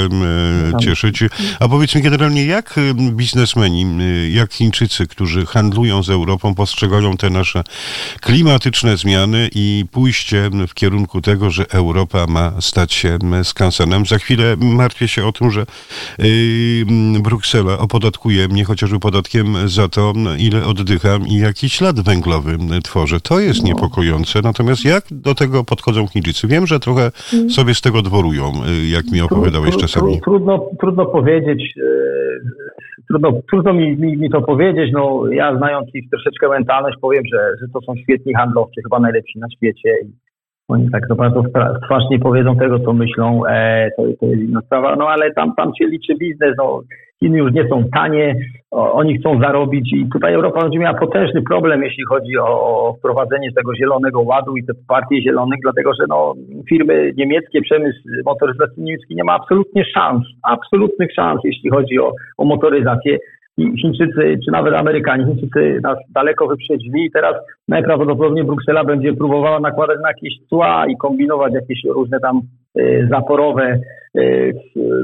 no 0.73 0.79
cieszyć. 0.79 1.21
A 1.61 1.69
powiedz 1.69 1.95
mi 1.95 2.03
generalnie, 2.03 2.47
jak 2.47 2.75
biznesmeni, 2.95 3.87
jak 4.35 4.53
Chińczycy, 4.53 5.07
którzy 5.07 5.47
handlują 5.47 6.03
z 6.03 6.11
Europą, 6.11 6.55
postrzegają 6.55 7.17
te 7.17 7.31
nasze 7.31 7.65
klimatyczne 8.21 8.97
zmiany 8.97 9.51
i 9.55 9.85
pójście 9.91 10.51
w 10.69 10.75
kierunku 10.75 11.21
tego, 11.21 11.51
że 11.51 11.71
Europa 11.71 12.27
ma 12.27 12.61
stać 12.61 12.93
się 12.93 13.19
skansenem. 13.43 14.07
Za 14.07 14.19
chwilę 14.19 14.57
martwię 14.57 15.09
się 15.09 15.27
o 15.27 15.33
tym, 15.33 15.51
że 15.51 15.67
Bruksela 17.21 17.79
opodatkuje 17.79 18.49
mnie 18.49 18.65
chociażby 18.65 19.01
podatkiem 19.01 19.22
za 19.65 19.89
to, 19.89 20.13
ile 20.39 20.65
oddycham 20.65 21.27
i 21.27 21.39
jaki 21.39 21.69
ślad 21.69 21.97
węglowy 22.01 22.53
tworzę. 22.85 23.21
To 23.21 23.41
jest 23.41 23.63
no. 23.63 23.69
niepokojące. 23.69 24.41
Natomiast 24.45 24.85
jak 24.85 25.05
do 25.11 25.35
tego 25.35 25.65
podchodzą 25.65 26.07
Chińczycy? 26.07 26.47
Wiem, 26.49 26.67
że 26.67 26.81
trochę 26.81 27.11
mm. 27.35 27.51
sobie 27.51 27.75
z 27.75 27.81
tego 27.81 28.03
dworują, 28.03 28.53
jak 28.97 29.05
mi 29.13 29.21
opowiadałeś 29.21 29.77
czasami. 29.77 30.21
Trudno, 30.21 30.67
trudno 30.81 31.07
powiedzieć, 31.07 31.75
e, 31.79 31.93
trudno, 33.09 33.33
trudno 33.51 33.73
mi, 33.73 33.97
mi, 33.97 34.17
mi, 34.17 34.31
to 34.31 34.43
powiedzieć. 34.43 34.91
No, 34.93 35.23
ja 35.31 35.57
znając 35.57 35.95
ich 35.95 36.11
troszeczkę 36.11 36.49
mentalność 36.49 36.97
powiem, 37.01 37.23
że, 37.33 37.39
że 37.61 37.67
to 37.73 37.81
są 37.81 37.97
świetni 37.97 38.35
handlowcy, 38.35 38.83
chyba 38.83 39.01
najlepsi 39.01 39.39
na 39.39 39.47
świecie 39.57 39.95
i 40.05 40.13
oni 40.69 40.91
tak 40.91 41.09
to 41.09 41.15
bardzo 41.15 41.43
twarz 41.87 42.05
nie 42.11 42.19
powiedzą 42.19 42.57
tego, 42.57 42.79
co 42.81 42.93
myślą, 42.93 43.47
e, 43.47 43.91
to, 43.97 44.03
to 44.21 44.27
jest 44.27 44.43
inna 44.43 44.61
sprawa, 44.61 44.97
no 44.97 45.09
ale 45.09 45.33
tam, 45.33 45.55
tam 45.57 45.73
się 45.79 45.87
liczy 45.87 46.15
biznes, 46.15 46.55
no 46.59 46.83
Chiny 47.23 47.39
już 47.39 47.53
nie 47.53 47.69
są 47.69 47.85
tanie, 47.95 48.35
oni 48.71 49.19
chcą 49.19 49.41
zarobić 49.41 49.93
i 49.93 50.09
tutaj 50.13 50.35
Europa 50.35 50.63
będzie 50.63 50.79
miała 50.79 50.99
potężny 50.99 51.43
problem, 51.43 51.83
jeśli 51.83 52.05
chodzi 52.05 52.39
o, 52.39 52.95
wprowadzenie 52.99 53.53
tego 53.53 53.77
zielonego 53.77 54.21
ładu 54.21 54.57
i 54.57 54.65
te 54.65 54.73
partie 54.89 55.23
zielonych, 55.23 55.59
dlatego 55.63 55.95
że 55.95 56.05
no, 56.09 56.35
firmy 56.69 57.13
niemieckie, 57.17 57.63
przemysł 57.63 57.99
motoryzacyjny 58.25 58.85
niemiecki 58.85 59.17
nie 59.17 59.25
ma 59.25 59.33
absolutnie 59.33 59.85
szans, 59.95 60.23
absolutnych 60.43 61.15
szans, 61.15 61.41
jeśli 61.45 61.71
chodzi 61.71 61.99
o, 61.99 62.13
o 62.39 62.45
motoryzację. 62.45 63.19
Chińczycy, 63.81 64.39
czy 64.45 64.51
nawet 64.51 64.75
Amerykanie, 64.75 65.25
Chińczycy 65.25 65.81
nas 65.83 65.99
daleko 66.15 66.47
wyprzedzili 66.47 67.05
i 67.05 67.11
teraz 67.11 67.35
najprawdopodobniej 67.69 68.45
Bruksela 68.45 68.85
będzie 68.85 69.13
próbowała 69.13 69.61
nakładać 69.61 69.99
na 70.03 70.09
jakieś 70.09 70.33
cła 70.49 70.87
i 70.87 70.97
kombinować 70.97 71.53
jakieś 71.55 71.85
różne 71.85 72.21
tam 72.21 72.41
zaporowe, 73.11 73.81
y, 74.17 74.55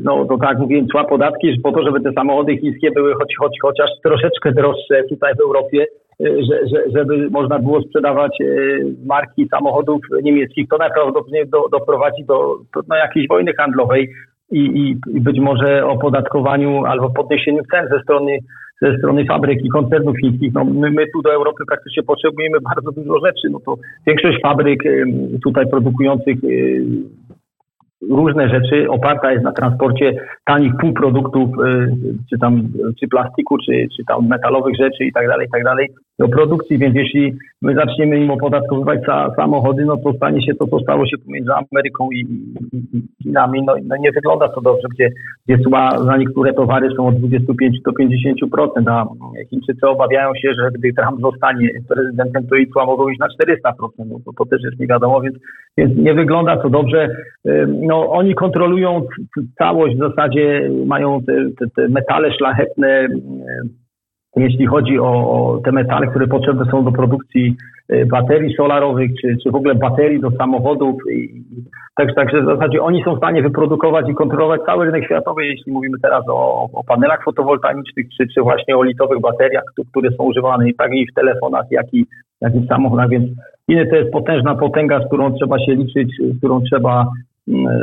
no 0.03 0.25
to 0.25 0.39
tak 0.39 0.59
mówiłem, 0.59 0.89
cła 0.89 1.05
podatki, 1.05 1.61
po 1.63 1.73
to, 1.73 1.83
żeby 1.83 2.01
te 2.01 2.13
samochody 2.13 2.57
chińskie 2.57 2.91
były 2.91 3.15
choć, 3.15 3.35
choć, 3.41 3.53
chociaż 3.63 3.91
troszeczkę 4.05 4.53
droższe 4.53 5.05
tutaj 5.09 5.35
w 5.35 5.41
Europie, 5.41 5.87
y, 6.21 6.43
że, 6.43 6.69
że, 6.69 6.91
żeby 6.97 7.31
można 7.31 7.59
było 7.59 7.83
sprzedawać 7.83 8.39
marki 9.07 9.49
samochodów 9.49 10.01
niemieckich, 10.23 10.69
to 10.69 10.79
najprawdopodobniej 10.79 11.49
do, 11.49 11.69
doprowadzi 11.73 12.25
do, 12.25 12.57
do 12.75 12.81
no, 12.89 12.97
jakiejś 12.97 13.29
wojny 13.29 13.53
handlowej 13.53 14.09
i, 14.51 14.59
i, 14.59 15.17
i 15.17 15.21
być 15.21 15.41
może 15.41 15.87
opodatkowaniu 15.87 16.85
albo 16.85 17.11
podniesieniu 17.11 17.63
cen 17.71 17.89
ze 17.93 18.03
strony 18.03 18.39
ze 18.83 18.99
strony 18.99 19.25
fabryk 19.25 19.65
i 19.65 19.69
koncernów 19.69 20.17
chińskich. 20.19 20.53
No, 20.55 20.65
my, 20.65 20.91
my 20.91 21.07
tu 21.07 21.23
do 21.23 21.33
Europy 21.33 21.65
praktycznie 21.69 22.03
potrzebujemy 22.03 22.59
bardzo 22.61 22.93
dużo 22.93 23.27
rzeczy. 23.27 23.49
No 23.51 23.61
to 23.61 23.77
większość 24.07 24.41
fabryk 24.43 24.83
tutaj 25.45 25.67
produkujących 25.71 26.37
różne 28.03 28.49
rzeczy. 28.49 28.91
Oparta 28.91 29.33
jest 29.33 29.45
na 29.45 29.53
transporcie 29.53 30.13
tanich 30.45 30.73
półproduktów, 30.81 31.51
y, 31.51 31.91
czy 32.31 32.39
tam, 32.39 32.63
czy 33.01 33.09
plastiku, 33.09 33.59
czy, 33.59 33.73
czy 33.97 34.05
tam 34.05 34.29
metalowych 34.29 34.77
rzeczy 34.77 35.05
i 35.05 35.13
tak 35.13 35.29
dalej, 35.29 35.47
i 35.47 35.51
tak 35.51 35.65
dalej, 35.65 35.89
do 36.19 36.29
produkcji, 36.29 36.79
więc 36.79 36.97
jeśli 36.97 37.35
my 37.63 37.75
zaczniemy 37.75 38.21
im 38.21 38.31
opodatkowywać 38.31 39.05
sa, 39.05 39.31
samochody, 39.37 39.85
no 39.85 39.97
to 39.97 40.13
stanie 40.13 40.43
się 40.47 40.55
to, 40.55 40.67
co 40.67 40.81
stało 40.81 41.07
się 41.07 41.19
pomiędzy 41.19 41.51
Ameryką 41.53 42.09
i, 42.11 42.27
Chinami, 43.23 43.63
no, 43.63 43.75
no, 43.85 43.97
nie 43.97 44.13
wygląda 44.13 44.49
to 44.49 44.61
dobrze, 44.61 44.89
gdzie, 44.95 45.11
gdzie 45.47 45.65
cła 45.65 45.99
za 45.99 46.17
niektóre 46.17 46.53
towary 46.53 46.89
są 46.97 47.07
od 47.07 47.17
25 47.17 47.81
do 47.81 47.93
50%, 47.93 48.91
a 48.91 49.07
Chińczycy 49.51 49.87
obawiają 49.87 50.31
się, 50.35 50.55
że 50.55 50.71
gdy 50.79 50.93
Trump 50.93 51.21
zostanie 51.21 51.69
prezydentem, 51.89 52.47
to 52.47 52.57
i 52.57 52.67
cła 52.67 52.87
mogą 52.87 53.09
iść 53.09 53.21
na 53.21 53.27
400%, 53.73 53.89
no 53.99 54.17
to, 54.25 54.33
to 54.39 54.45
też 54.45 54.63
jest 54.63 54.81
nie 54.81 54.87
wiadomo, 54.87 55.21
więc, 55.21 55.37
więc 55.79 55.97
nie 55.97 56.15
wygląda 56.15 56.57
to 56.57 56.71
dobrze. 56.71 57.09
No, 57.69 58.11
oni 58.11 58.35
kontrolują 58.35 59.03
całość, 59.59 59.97
w 59.97 60.09
zasadzie 60.09 60.71
mają 60.87 61.21
te, 61.23 61.33
te, 61.59 61.67
te 61.77 61.89
metale 61.89 62.33
szlachetne, 62.33 63.09
jeśli 64.41 64.67
chodzi 64.67 64.99
o, 64.99 65.05
o, 65.07 65.61
te 65.65 65.73
metale, 65.73 66.07
które 66.07 66.27
potrzebne 66.27 66.65
są 66.71 66.85
do 66.85 66.93
produkcji 66.93 67.57
e, 67.89 68.07
baterii 68.07 68.55
solarowych, 68.55 69.11
czy, 69.21 69.37
czy 69.43 69.51
w 69.51 69.55
ogóle 69.55 69.75
baterii 69.75 70.21
do 70.21 70.31
samochodów. 70.31 70.95
I, 71.13 71.43
tak, 71.97 72.15
także 72.15 72.43
w 72.43 72.47
zasadzie 72.47 72.83
oni 72.83 73.03
są 73.05 73.15
w 73.15 73.19
stanie 73.19 73.43
wyprodukować 73.43 74.09
i 74.09 74.15
kontrolować 74.15 74.61
cały 74.67 74.87
rynek 74.87 75.05
światowy, 75.05 75.47
jeśli 75.47 75.73
mówimy 75.73 75.97
teraz 76.03 76.25
o, 76.29 76.69
o 76.73 76.85
panelach 76.85 77.25
fotowoltaicznych, 77.25 78.07
czy, 78.17 78.27
czy 78.35 78.43
właśnie 78.43 78.77
o 78.77 78.83
litowych 78.83 79.21
bateriach, 79.21 79.65
które 79.91 80.11
są 80.11 80.25
używane 80.25 80.69
i 80.69 80.75
tak 80.75 80.95
i 80.95 81.07
w 81.07 81.15
telefonach, 81.15 81.65
jak 81.71 81.95
i, 81.95 82.07
jak 82.41 82.55
i 82.55 82.61
w 82.61 82.67
samochodach, 82.67 83.09
więc 83.09 83.31
Chiny 83.71 83.87
to 83.87 83.97
jest 83.97 84.13
potężna 84.13 84.55
potęga, 84.55 85.01
z 85.01 85.07
którą 85.07 85.35
trzeba 85.35 85.59
się 85.59 85.75
liczyć, 85.75 86.13
z 86.35 86.39
którą 86.39 86.61
trzeba 86.61 87.07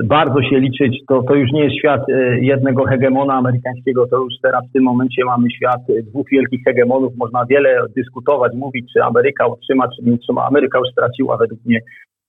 bardzo 0.05 0.41
się 0.41 0.59
liczyć, 0.59 0.97
to, 1.07 1.23
to 1.23 1.35
już 1.35 1.51
nie 1.51 1.63
jest 1.63 1.75
świat 1.75 2.09
e, 2.09 2.39
jednego 2.39 2.85
hegemona 2.85 3.33
amerykańskiego, 3.33 4.07
to 4.07 4.23
już 4.23 4.33
teraz 4.41 4.69
w 4.69 4.73
tym 4.73 4.83
momencie 4.83 5.25
mamy 5.25 5.51
świat 5.51 5.81
e, 5.89 6.03
dwóch 6.03 6.29
wielkich 6.31 6.63
hegemonów. 6.63 7.13
Można 7.17 7.45
wiele 7.45 7.79
dyskutować, 7.95 8.53
mówić, 8.55 8.85
czy 8.93 9.03
Ameryka 9.03 9.47
utrzyma, 9.47 9.87
czy 9.87 10.05
nie 10.05 10.13
utrzyma. 10.13 10.45
Ameryka 10.45 10.79
już 10.79 10.87
straciła 10.91 11.37
według 11.37 11.59
mnie 11.65 11.79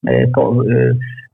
e, 0.07 0.27
po, 0.27 0.57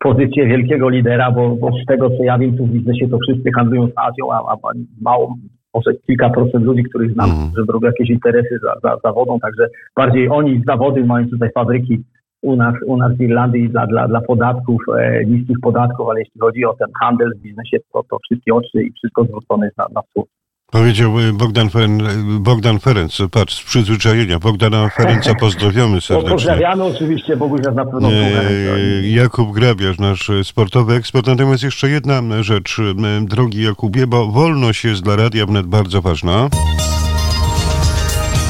pozycję 0.00 0.46
wielkiego 0.46 0.88
lidera, 0.88 1.30
bo, 1.30 1.56
bo, 1.56 1.70
z 1.82 1.86
tego 1.86 2.10
co 2.10 2.24
ja 2.24 2.38
wiem, 2.38 2.56
tu 2.56 2.66
w 2.66 2.70
biznesie 2.70 3.08
to 3.08 3.18
wszyscy 3.18 3.50
handlują 3.56 3.86
z 3.86 3.92
Azją, 3.96 4.32
a, 4.32 4.36
a 4.36 4.56
mało, 5.00 5.36
może 5.74 5.94
kilka 6.06 6.30
procent 6.30 6.64
ludzi, 6.64 6.82
których 6.82 7.12
znam, 7.12 7.30
mm. 7.30 7.50
że 7.56 7.72
robią 7.72 7.86
jakieś 7.86 8.10
interesy 8.10 8.58
za, 8.62 8.74
za, 8.82 8.96
za 9.04 9.12
wodą, 9.12 9.38
także 9.40 9.68
bardziej 9.96 10.28
oni 10.28 10.60
z 10.60 10.64
zawody 10.64 11.04
mają 11.04 11.28
tutaj 11.28 11.50
fabryki 11.54 12.02
u 12.42 12.56
nas, 12.56 12.74
u 12.86 12.96
nas 12.96 13.16
w 13.16 13.20
Irlandii 13.20 13.68
dla, 13.68 13.86
dla, 13.86 14.08
dla 14.08 14.20
podatków, 14.20 14.82
e, 14.98 15.24
niskich 15.24 15.56
podatków, 15.62 16.08
ale 16.08 16.20
jeśli 16.20 16.40
chodzi 16.40 16.64
o 16.64 16.74
ten 16.74 16.88
handel 17.00 17.32
w 17.36 17.40
biznesie, 17.40 17.78
to, 17.92 18.02
to 18.10 18.18
wszystkie 18.24 18.54
oczy 18.54 18.82
i 18.82 18.92
wszystko 18.92 19.24
zwrócone 19.24 19.66
jest 19.66 19.78
na, 19.78 19.86
na 19.94 20.02
wschód. 20.02 20.28
Powiedział 20.72 21.20
e, 21.20 21.32
Bogdan, 21.32 21.70
Feren, 21.70 22.02
Bogdan 22.40 22.78
Ferenc, 22.78 23.18
patrz, 23.30 23.54
z 23.54 23.64
przyzwyczajenia. 23.64 24.38
Bogdana 24.38 24.88
Ferenca 24.88 25.34
pozdrawiamy 25.34 26.00
serdecznie. 26.08 26.30
Pozdrawiamy 26.30 26.84
oczywiście, 26.84 27.36
Bogusia 27.36 27.70
na 27.70 27.84
pewno 27.84 28.08
e, 28.12 29.08
Jakub 29.08 29.52
Grabiarz, 29.52 29.98
nasz 29.98 30.30
sportowy 30.42 30.94
ekspert. 30.94 31.26
Natomiast 31.26 31.62
jeszcze 31.62 31.88
jedna 31.88 32.42
rzecz, 32.42 32.78
e, 32.78 33.26
drogi 33.26 33.62
Jakubie, 33.62 34.06
bo 34.06 34.26
wolność 34.26 34.84
jest 34.84 35.02
dla 35.02 35.16
Radia 35.16 35.46
Wnet 35.46 35.66
bardzo 35.66 36.02
ważna. 36.02 36.48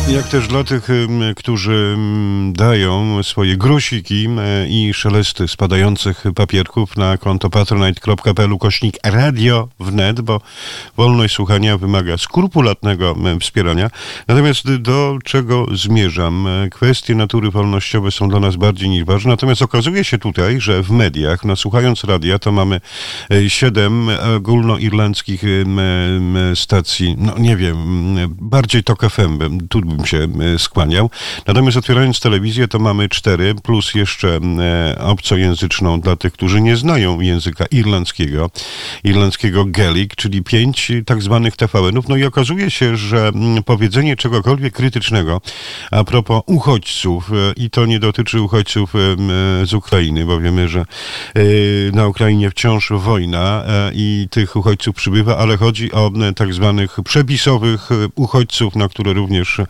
Jak 0.08 0.28
też 0.28 0.48
dla 0.48 0.64
tych, 0.64 0.88
którzy 1.36 1.96
dają 2.52 3.22
swoje 3.22 3.56
grosiki 3.56 4.28
i 4.68 4.94
szelesty 4.94 5.48
spadających 5.48 6.24
papierków 6.34 6.96
na 6.96 7.18
konto 7.18 7.50
patronite.pl 7.50 8.58
kośnik 8.58 8.96
radio 9.04 9.68
wnet, 9.80 10.20
bo 10.20 10.40
wolność 10.96 11.34
słuchania 11.34 11.78
wymaga 11.78 12.18
skrupulatnego 12.18 13.16
wspierania. 13.40 13.90
Natomiast 14.28 14.76
do 14.76 15.18
czego 15.24 15.66
zmierzam? 15.74 16.48
Kwestie 16.70 17.14
natury 17.14 17.50
wolnościowe 17.50 18.10
są 18.10 18.28
dla 18.28 18.40
nas 18.40 18.56
bardziej 18.56 18.88
niż 18.88 19.04
ważne. 19.04 19.30
Natomiast 19.30 19.62
okazuje 19.62 20.04
się 20.04 20.18
tutaj, 20.18 20.60
że 20.60 20.82
w 20.82 20.90
mediach, 20.90 21.44
no 21.44 21.56
słuchając 21.56 22.04
radia, 22.04 22.38
to 22.38 22.52
mamy 22.52 22.80
e, 23.30 23.50
siedem 23.50 24.08
ogólnoirlandzkich 24.36 25.42
stacji, 26.54 27.16
no 27.18 27.38
nie 27.38 27.56
wiem, 27.56 27.76
bardziej 28.40 28.84
to 28.84 28.96
FM, 29.10 29.38
tu 29.68 29.80
bym 29.92 30.06
się 30.06 30.28
e, 30.54 30.58
skłaniał. 30.58 31.10
Natomiast 31.46 31.76
otwierając 31.76 32.20
telewizję, 32.20 32.68
to 32.68 32.78
mamy 32.78 33.08
cztery, 33.08 33.54
plus 33.62 33.94
jeszcze 33.94 34.40
e, 34.58 34.98
obcojęzyczną 35.02 36.00
dla 36.00 36.16
tych, 36.16 36.32
którzy 36.32 36.60
nie 36.60 36.76
znają 36.76 37.20
języka 37.20 37.66
irlandzkiego, 37.66 38.50
irlandzkiego 39.04 39.64
Gaelic, 39.64 40.10
czyli 40.16 40.42
pięć 40.42 40.92
tak 41.06 41.22
zwanych 41.22 41.56
TVN-ów. 41.56 42.08
No 42.08 42.16
i 42.16 42.24
okazuje 42.24 42.70
się, 42.70 42.96
że 42.96 43.32
powiedzenie 43.64 44.16
czegokolwiek 44.16 44.74
krytycznego 44.74 45.40
a 45.90 46.04
propos 46.04 46.42
uchodźców, 46.46 47.30
e, 47.32 47.52
i 47.56 47.70
to 47.70 47.86
nie 47.86 47.98
dotyczy 47.98 48.40
uchodźców 48.40 48.92
z 49.64 49.74
Ukrainy, 49.74 50.24
bo 50.24 50.40
wiemy, 50.40 50.68
że 50.68 50.84
na 51.92 52.06
Ukrainie 52.06 52.50
wciąż 52.50 52.92
wojna 52.92 53.64
i 53.92 54.28
tych 54.30 54.56
uchodźców 54.56 54.96
przybywa, 54.96 55.38
ale 55.38 55.56
chodzi 55.56 55.92
o 55.92 56.10
tak 56.36 56.54
zwanych 56.54 56.96
przepisowych 57.04 57.88
uchodźców, 58.14 58.76
na 58.76 58.88
które 58.88 59.12
również 59.12 59.60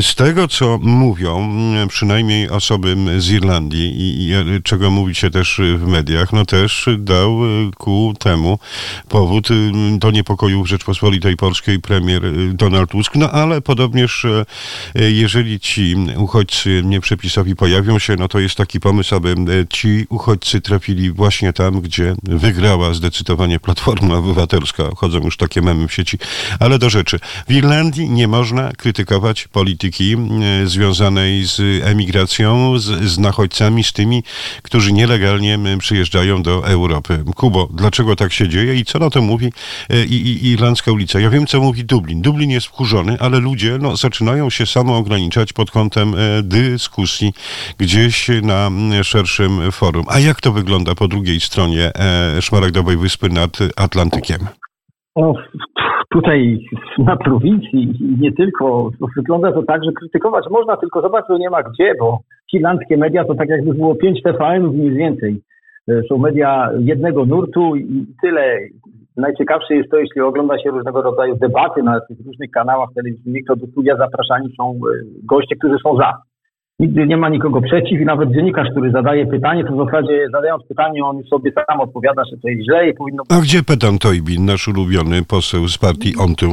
Z 0.00 0.14
tego, 0.14 0.48
co 0.48 0.78
mówią, 0.82 1.52
przynajmniej 1.88 2.50
osoby 2.50 2.96
z 3.18 3.30
Irlandii 3.30 4.00
i, 4.00 4.30
i 4.30 4.62
czego 4.62 4.90
mówi 4.90 5.14
się 5.14 5.30
też 5.30 5.60
w 5.76 5.86
mediach, 5.86 6.32
no 6.32 6.44
też 6.44 6.88
dał 6.98 7.38
ku 7.78 8.14
temu 8.18 8.58
powód 9.08 9.48
do 9.98 10.10
niepokoju 10.10 10.62
w 10.64 10.66
Rzeczpospolitej 10.66 11.36
Polskiej 11.36 11.80
premier 11.80 12.22
Donald 12.54 12.90
Tusk, 12.90 13.14
no 13.14 13.30
ale 13.30 13.60
podobnież 13.60 14.26
jeżeli 14.94 15.60
ci 15.60 15.96
uchodźcy 16.16 16.82
nieprzepisowi 16.84 17.56
pojawią 17.56 17.98
się, 17.98 18.16
no 18.16 18.28
to 18.28 18.38
jest 18.38 18.54
taki 18.54 18.80
pomysł, 18.80 19.14
aby 19.14 19.34
ci 19.70 20.06
uchodźcy 20.08 20.60
trafili 20.60 21.10
właśnie 21.10 21.52
tam, 21.52 21.80
gdzie 21.80 22.14
wygrała 22.22 22.94
zdecydowanie 22.94 23.60
Platforma 23.60 24.14
Obywatelska. 24.14 24.84
Chodzą 24.96 25.18
już 25.18 25.36
takie 25.36 25.62
memy 25.62 25.88
w 25.88 25.94
sieci. 25.94 26.18
Ale 26.60 26.78
do 26.78 26.90
rzeczy. 26.90 27.18
W 27.48 27.52
Irlandii 27.52 28.10
nie 28.10 28.28
można 28.28 28.72
krytykować 28.72 29.48
polityki 29.52 30.16
e, 30.62 30.66
związanej 30.66 31.44
z 31.44 31.60
emigracją, 31.84 32.78
z, 32.78 32.84
z 32.84 33.18
nachodźcami, 33.18 33.84
z 33.84 33.92
tymi, 33.92 34.22
którzy 34.62 34.92
nielegalnie 34.92 35.58
przyjeżdżają 35.78 36.42
do 36.42 36.66
Europy. 36.66 37.24
Kubo, 37.36 37.68
dlaczego 37.74 38.16
tak 38.16 38.32
się 38.32 38.48
dzieje 38.48 38.74
i 38.74 38.84
co 38.84 38.98
na 38.98 39.10
to 39.10 39.22
mówi 39.22 39.52
e, 39.90 40.04
i, 40.04 40.14
i, 40.14 40.46
Irlandzka 40.50 40.92
ulica? 40.92 41.20
Ja 41.20 41.30
wiem, 41.30 41.46
co 41.46 41.60
mówi 41.60 41.84
Dublin. 41.84 42.22
Dublin 42.22 42.50
jest 42.50 42.66
wkurzony, 42.66 43.16
ale 43.20 43.38
ludzie 43.38 43.78
no, 43.80 43.96
zaczynają 43.96 44.50
się 44.50 44.66
samo 44.66 44.96
ograniczać 44.96 45.52
pod 45.52 45.70
kątem 45.70 46.14
e, 46.14 46.42
dyskusji 46.42 47.32
gdzieś 47.78 48.30
na 48.42 48.70
szerszym 49.02 49.72
forum. 49.72 50.04
A 50.08 50.18
jak 50.18 50.40
to 50.40 50.52
wygląda 50.52 50.94
po 50.94 51.08
drugiej 51.08 51.40
stronie 51.40 51.92
Szmaragdowej 52.40 52.96
Wyspy 52.96 53.28
nad 53.28 53.58
Atlantykiem? 53.76 54.48
O, 55.14 55.34
tutaj 56.12 56.58
na 56.98 57.16
prowincji 57.16 57.92
nie 58.20 58.32
tylko, 58.32 58.90
wygląda 59.16 59.52
to 59.52 59.62
tak, 59.62 59.84
że 59.84 59.92
krytykować 59.92 60.44
można, 60.50 60.76
tylko 60.76 61.00
zobacz, 61.00 61.24
że 61.30 61.38
nie 61.38 61.50
ma 61.50 61.62
gdzie, 61.62 61.94
bo 62.00 62.18
finlandzkie 62.50 62.96
media 62.96 63.24
to 63.24 63.34
tak 63.34 63.48
jakby 63.48 63.74
było 63.74 63.94
5 63.94 64.22
TVN-ów 64.22 64.74
mniej 64.74 64.90
więcej. 64.90 65.42
E, 65.88 66.02
są 66.08 66.18
media 66.18 66.70
jednego 66.78 67.26
nurtu 67.26 67.76
i 67.76 68.06
tyle. 68.22 68.58
Najciekawsze 69.16 69.74
jest 69.74 69.90
to, 69.90 69.98
jeśli 69.98 70.20
ogląda 70.20 70.58
się 70.58 70.70
różnego 70.70 71.02
rodzaju 71.02 71.36
debaty 71.36 71.82
na 71.82 72.00
tych 72.00 72.18
różnych 72.26 72.50
kanałach 72.50 72.88
telewizyjnych, 72.94 73.42
to 73.48 73.56
do 73.56 73.66
studia 73.66 73.96
zapraszani 73.96 74.54
są 74.56 74.70
e, 74.70 74.78
goście, 75.24 75.56
którzy 75.56 75.76
są 75.82 75.96
za 75.96 76.12
nigdy 76.80 77.06
nie 77.06 77.16
ma 77.16 77.28
nikogo 77.28 77.60
przeciw 77.60 78.00
i 78.00 78.04
nawet 78.04 78.30
dziennikarz, 78.30 78.68
który 78.70 78.90
zadaje 78.90 79.26
pytanie, 79.26 79.64
to 79.64 79.72
w 79.72 79.84
zasadzie 79.84 80.26
zadając 80.32 80.66
pytanie, 80.66 81.04
on 81.04 81.22
sobie 81.22 81.52
sam 81.52 81.80
odpowiada, 81.80 82.22
że 82.30 82.36
to 82.42 82.48
jest 82.48 82.64
źle 82.64 82.88
i 82.88 82.94
powinno... 82.94 83.22
A 83.28 83.40
gdzie 83.40 83.62
Petan 83.62 83.98
Tojbin, 83.98 84.46
nasz 84.46 84.68
ulubiony 84.68 85.22
poseł 85.28 85.68
z 85.68 85.78
partii 85.78 86.12
Ontył? 86.20 86.50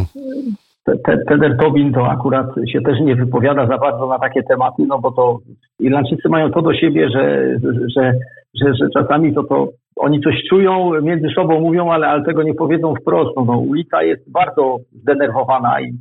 Teder 1.28 1.58
Tobin 1.58 1.94
to 1.94 2.08
akurat 2.08 2.46
się 2.72 2.82
też 2.82 3.00
nie 3.02 3.16
wypowiada 3.16 3.68
za 3.68 3.78
bardzo 3.78 4.08
na 4.08 4.20
takie 4.20 4.44
tematy, 4.44 4.84
no 4.88 5.00
bo 5.00 5.12
to 5.12 5.40
Irlandczycy 5.80 6.30
mają 6.30 6.52
to 6.52 6.62
do 6.62 6.74
siebie, 6.74 7.10
że, 7.10 7.56
że, 7.96 8.14
że, 8.62 8.74
że 8.74 8.90
czasami 8.94 9.34
to, 9.34 9.44
to 9.44 9.68
oni 9.96 10.22
coś 10.22 10.36
czują, 10.50 11.02
między 11.02 11.28
sobą 11.36 11.60
mówią, 11.60 11.92
ale, 11.92 12.08
ale 12.08 12.26
tego 12.26 12.44
nie 12.44 12.54
powiedzą 12.54 12.94
wprost. 13.02 13.32
No, 13.36 13.46
no, 13.46 13.58
ulica 13.58 14.04
jest 14.04 14.32
bardzo 14.32 14.78
zdenerwowana 15.02 15.82
i 15.82 15.94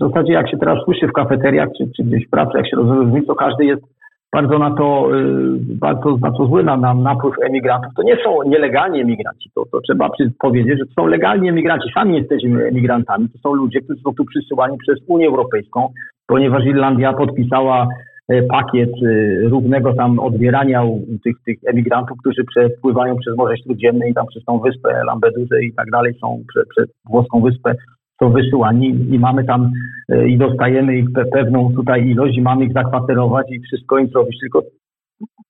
w 0.00 0.08
zasadzie 0.08 0.32
jak 0.32 0.50
się 0.50 0.58
teraz 0.58 0.84
słyszy 0.84 1.08
w 1.08 1.12
kafeteriach 1.12 1.68
czy, 1.78 1.90
czy 1.96 2.02
gdzieś 2.04 2.26
w 2.26 2.30
pracy, 2.30 2.50
jak 2.54 2.66
się 2.66 2.76
rozumie, 2.76 3.22
to 3.22 3.34
każdy 3.34 3.64
jest 3.64 3.82
bardzo 4.32 4.58
na 4.58 4.70
to, 4.70 5.16
y, 5.18 5.58
bardzo 5.58 6.18
to 6.38 6.46
zły 6.46 6.62
na, 6.62 6.76
na 6.76 6.94
napływ 6.94 7.34
emigrantów. 7.42 7.92
To 7.96 8.02
nie 8.02 8.16
są 8.24 8.42
nielegalni 8.46 9.00
emigranci, 9.00 9.50
to, 9.54 9.64
to 9.72 9.80
trzeba 9.80 10.08
powiedzieć, 10.38 10.78
że 10.78 10.86
to 10.86 11.02
są 11.02 11.06
legalni 11.06 11.48
emigranci. 11.48 11.88
Sami 11.94 12.16
jesteśmy 12.16 12.64
emigrantami. 12.64 13.28
To 13.28 13.38
są 13.38 13.54
ludzie, 13.54 13.80
którzy 13.80 14.00
są 14.00 14.14
tu 14.14 14.24
przysyłani 14.24 14.78
przez 14.78 14.98
Unię 15.06 15.26
Europejską, 15.26 15.88
ponieważ 16.26 16.64
Irlandia 16.64 17.12
podpisała 17.12 17.88
y, 18.32 18.46
pakiet 18.50 18.90
y, 19.02 19.48
równego 19.48 19.94
tam 19.94 20.18
odbierania 20.18 20.82
tych, 21.24 21.36
tych 21.46 21.58
emigrantów, 21.66 22.18
którzy 22.20 22.44
przepływają 22.44 23.16
przez 23.16 23.36
Morze 23.36 23.56
Śródziemne 23.56 24.08
i 24.08 24.14
tam 24.14 24.26
przez 24.26 24.44
tą 24.44 24.58
wyspę 24.58 25.04
Lampedusa 25.06 25.60
i 25.60 25.72
tak 25.72 25.90
dalej, 25.90 26.14
są 26.20 26.42
przez 26.74 26.88
włoską 27.10 27.40
wyspę 27.40 27.74
są 28.22 28.32
wysyłani 28.32 28.88
i 29.10 29.18
mamy 29.18 29.44
tam 29.44 29.72
e, 30.08 30.28
i 30.28 30.38
dostajemy 30.38 30.96
ich 30.96 31.06
pewną 31.32 31.74
tutaj 31.74 32.08
ilość 32.08 32.38
i 32.38 32.42
mamy 32.42 32.64
ich 32.64 32.72
zakwaterować 32.72 33.46
i 33.50 33.60
wszystko 33.60 33.98
im 33.98 34.08
zrobić. 34.08 34.40
Tylko 34.40 34.62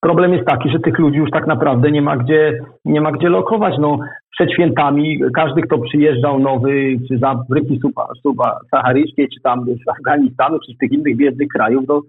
problem 0.00 0.33
jest 0.33 0.47
taki, 0.47 0.71
że 0.71 0.79
tych 0.79 0.99
ludzi 0.99 1.19
już 1.19 1.31
tak 1.31 1.47
naprawdę 1.47 1.91
nie 1.91 2.03
ma 2.03 2.17
gdzie, 2.17 2.61
nie 2.85 3.00
ma 3.00 3.12
gdzie 3.12 3.29
lokować. 3.29 3.75
No, 3.79 3.99
przed 4.31 4.53
świętami 4.53 5.21
każdy, 5.35 5.62
kto 5.62 5.79
przyjeżdżał 5.79 6.39
nowy, 6.39 6.97
czy 7.09 7.19
z 7.19 7.25
Afryki 7.25 7.81
subsaharyjskiej, 8.23 9.29
czy 9.29 9.41
tam 9.43 9.65
z 9.65 9.89
Afganistanu, 9.89 10.59
czy 10.59 10.75
z 10.75 10.79
tych 10.79 10.93
innych 10.93 11.17
biednych 11.17 11.49
krajów, 11.49 11.85
no, 11.89 12.03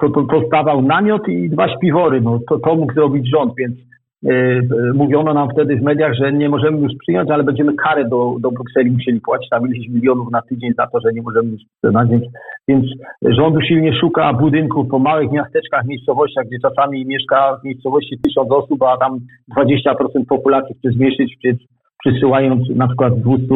to, 0.00 0.08
to, 0.08 0.22
to 0.22 0.46
stawał 0.46 0.82
namiot 0.82 1.28
i 1.28 1.50
dwa 1.50 1.76
śpiwory. 1.76 2.20
No, 2.20 2.38
to, 2.48 2.58
to 2.58 2.74
mógł 2.74 2.94
zrobić 2.94 3.30
rząd, 3.30 3.52
więc 3.58 3.76
mówiono 4.94 5.34
nam 5.34 5.48
wtedy 5.50 5.76
w 5.76 5.82
mediach, 5.82 6.14
że 6.14 6.32
nie 6.32 6.48
możemy 6.48 6.78
już 6.78 6.92
przyjąć, 7.00 7.30
ale 7.30 7.44
będziemy 7.44 7.74
karę 7.74 8.08
do, 8.08 8.36
do 8.40 8.50
Brukseli 8.50 8.90
musieli 8.90 9.20
płacić 9.20 9.48
tam 9.50 9.68
ileś 9.68 9.88
milionów 9.88 10.30
na 10.30 10.42
tydzień 10.42 10.72
za 10.76 10.86
to, 10.86 11.00
że 11.00 11.12
nie 11.12 11.22
możemy 11.22 11.50
już 11.50 11.62
przyjąć. 11.82 12.10
Więc, 12.10 12.24
więc 12.68 12.86
rząd 13.36 13.56
usilnie 13.56 13.92
szuka 14.00 14.32
budynków 14.32 14.88
po 14.88 14.98
małych 14.98 15.32
miasteczkach, 15.32 15.84
miejscowościach, 15.86 16.46
gdzie 16.46 16.58
czasami 16.62 17.06
mieszka 17.06 17.56
w 17.60 17.64
miejscowości 17.64 18.18
tysiąc 18.22 18.50
osób, 18.50 18.82
a 18.82 18.96
tam 18.96 19.18
20% 19.58 20.24
populacji 20.28 20.74
chce 20.78 20.90
zmniejszyć, 20.90 21.36
więc 21.44 21.60
przysyłając 22.04 22.68
na 22.74 22.86
przykład 22.86 23.20
200 23.20 23.54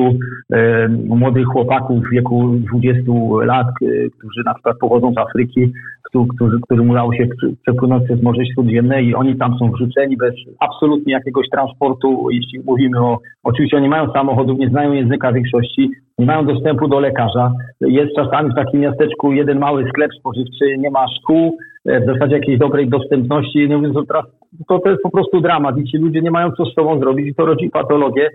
e, 0.52 0.88
młodych 0.88 1.46
chłopaków 1.46 2.04
w 2.04 2.10
wieku 2.10 2.54
20 2.72 3.02
lat, 3.44 3.66
e, 3.66 3.86
którzy 4.18 4.42
na 4.44 4.54
przykład 4.54 4.78
pochodzą 4.78 5.12
z 5.12 5.18
Afryki, 5.18 5.72
którzy, 6.36 6.56
którym 6.62 6.90
udało 6.90 7.14
się 7.14 7.26
przepłynąć 7.62 8.04
przez 8.04 8.22
Morze 8.22 8.46
Śródziemne 8.46 9.02
i 9.02 9.14
oni 9.14 9.36
tam 9.36 9.58
są 9.58 9.70
wrzuceni 9.70 10.16
bez 10.16 10.34
absolutnie 10.60 11.12
jakiegoś 11.12 11.48
transportu, 11.48 12.30
jeśli 12.30 12.60
mówimy 12.66 13.00
o, 13.00 13.18
oczywiście 13.44 13.76
oni 13.76 13.88
mają 13.88 14.12
samochodów, 14.12 14.58
nie 14.58 14.68
znają 14.68 14.92
języka 14.92 15.32
większości, 15.32 15.90
nie 16.18 16.26
mają 16.26 16.46
dostępu 16.46 16.88
do 16.88 17.00
lekarza. 17.00 17.52
Jest 17.80 18.16
czasami 18.16 18.50
w 18.50 18.54
takim 18.54 18.80
miasteczku 18.80 19.32
jeden 19.32 19.58
mały 19.58 19.88
sklep 19.88 20.10
spożywczy, 20.18 20.78
nie 20.78 20.90
ma 20.90 21.06
szkół, 21.08 21.56
e, 21.84 22.00
w 22.00 22.06
zasadzie 22.06 22.34
jakiejś 22.34 22.58
dobrej 22.58 22.88
dostępności, 22.88 23.68
nie 23.68 23.76
mówiąc 23.76 23.96
o 23.96 24.04
to, 24.68 24.78
to 24.78 24.90
jest 24.90 25.02
po 25.02 25.10
prostu 25.10 25.40
dramat 25.40 25.78
i 25.78 25.84
ci 25.84 25.98
ludzie 25.98 26.20
nie 26.20 26.30
mają 26.30 26.50
co 26.50 26.64
z 26.64 26.74
sobą 26.74 26.98
zrobić 26.98 27.28
i 27.28 27.34
to 27.34 27.46
rodzi 27.46 27.70
patologię. 27.70 28.30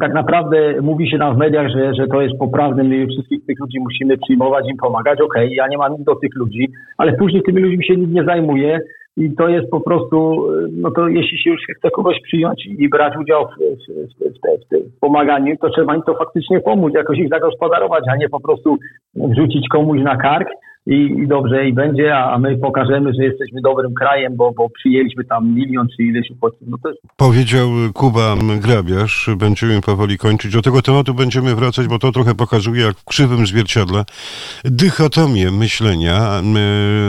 Tak 0.00 0.14
naprawdę 0.14 0.74
mówi 0.82 1.10
się 1.10 1.18
nam 1.18 1.34
w 1.34 1.38
mediach, 1.38 1.68
że, 1.68 1.94
że 1.94 2.06
to 2.06 2.22
jest 2.22 2.38
poprawne, 2.38 2.84
my 2.84 3.06
wszystkich 3.06 3.46
tych 3.46 3.60
ludzi 3.60 3.80
musimy 3.80 4.18
przyjmować, 4.18 4.64
im 4.70 4.76
pomagać. 4.76 5.20
Okej, 5.20 5.44
okay, 5.44 5.54
ja 5.54 5.68
nie 5.68 5.78
mam 5.78 5.92
nic 5.92 6.04
do 6.04 6.14
tych 6.14 6.34
ludzi, 6.34 6.68
ale 6.98 7.12
później 7.12 7.42
tymi 7.42 7.62
ludźmi 7.62 7.84
się 7.84 7.96
nikt 7.96 8.12
nie 8.12 8.24
zajmuje 8.24 8.80
i 9.16 9.34
to 9.36 9.48
jest 9.48 9.70
po 9.70 9.80
prostu, 9.80 10.46
no 10.72 10.90
to 10.90 11.08
jeśli 11.08 11.38
się 11.38 11.50
już 11.50 11.60
chce 11.78 11.90
kogoś 11.90 12.20
przyjąć 12.22 12.66
i 12.66 12.88
brać 12.88 13.16
udział 13.16 13.46
w, 13.46 13.50
w, 13.50 14.24
w, 14.24 14.96
w, 14.96 15.00
pomaganiu, 15.00 15.56
to 15.56 15.70
trzeba 15.70 15.96
im 15.96 16.02
to 16.02 16.14
faktycznie 16.14 16.60
pomóc, 16.60 16.94
jakoś 16.94 17.18
ich 17.18 17.28
zagospodarować, 17.28 18.04
a 18.12 18.16
nie 18.16 18.28
po 18.28 18.40
prostu 18.40 18.78
wrzucić 19.14 19.68
komuś 19.68 20.00
na 20.00 20.16
kark 20.16 20.48
i, 20.86 20.94
i 20.94 21.28
dobrze 21.28 21.68
i 21.68 21.72
będzie, 21.72 22.16
a, 22.16 22.38
my 22.38 22.58
pokażemy, 22.58 23.12
że 23.14 23.24
jesteśmy 23.24 23.60
dobrym 23.60 23.94
krajem, 23.94 24.36
bo, 24.36 24.52
bo 24.52 24.68
przyjęliśmy 24.70 25.24
tam 25.24 25.54
milion 25.54 25.88
czy 25.96 26.02
ileś 26.02 26.30
uchodźców. 26.30 26.68
No 26.68 26.78
jest... 26.84 27.00
Powiedział 27.16 27.68
Kuba 27.94 28.34
Grabiarz, 28.60 29.30
będziemy 29.36 29.80
powoli 29.80 30.18
kończyć. 30.18 30.52
Do 30.52 30.62
tego 30.62 30.82
tematu 30.82 31.14
będziemy 31.14 31.54
wracać, 31.54 31.86
bo 31.86 31.98
to 31.98 32.12
trochę 32.12 32.34
pokazuje, 32.34 32.82
jak 32.82 32.96
w 32.96 33.04
krzywym 33.04 33.46
zwierciadle, 33.46 34.04
dychotomię 34.64 35.50
myślenia, 35.50 36.42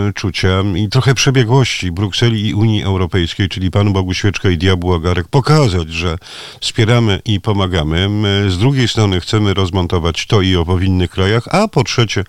yy, 0.05 0.13
czucia 0.13 0.63
i 0.75 0.89
trochę 0.89 1.13
przebiegłości 1.13 1.91
Brukseli 1.91 2.47
i 2.49 2.53
Unii 2.53 2.83
Europejskiej, 2.83 3.49
czyli 3.49 3.71
Panu 3.71 3.93
Bogu 3.93 4.13
Świeczka 4.13 4.49
i 4.49 4.57
Diabłu 4.57 4.93
Agarek, 4.93 5.27
pokazać, 5.27 5.89
że 5.89 6.15
wspieramy 6.61 7.19
i 7.25 7.41
pomagamy. 7.41 8.09
My 8.09 8.49
z 8.49 8.57
drugiej 8.57 8.87
strony 8.87 9.19
chcemy 9.19 9.53
rozmontować 9.53 10.27
to 10.27 10.41
i 10.41 10.55
owo 10.55 10.77
w 10.77 10.83
innych 10.83 11.09
krajach, 11.09 11.43
a 11.51 11.67
po 11.67 11.83
trzecie 11.83 12.23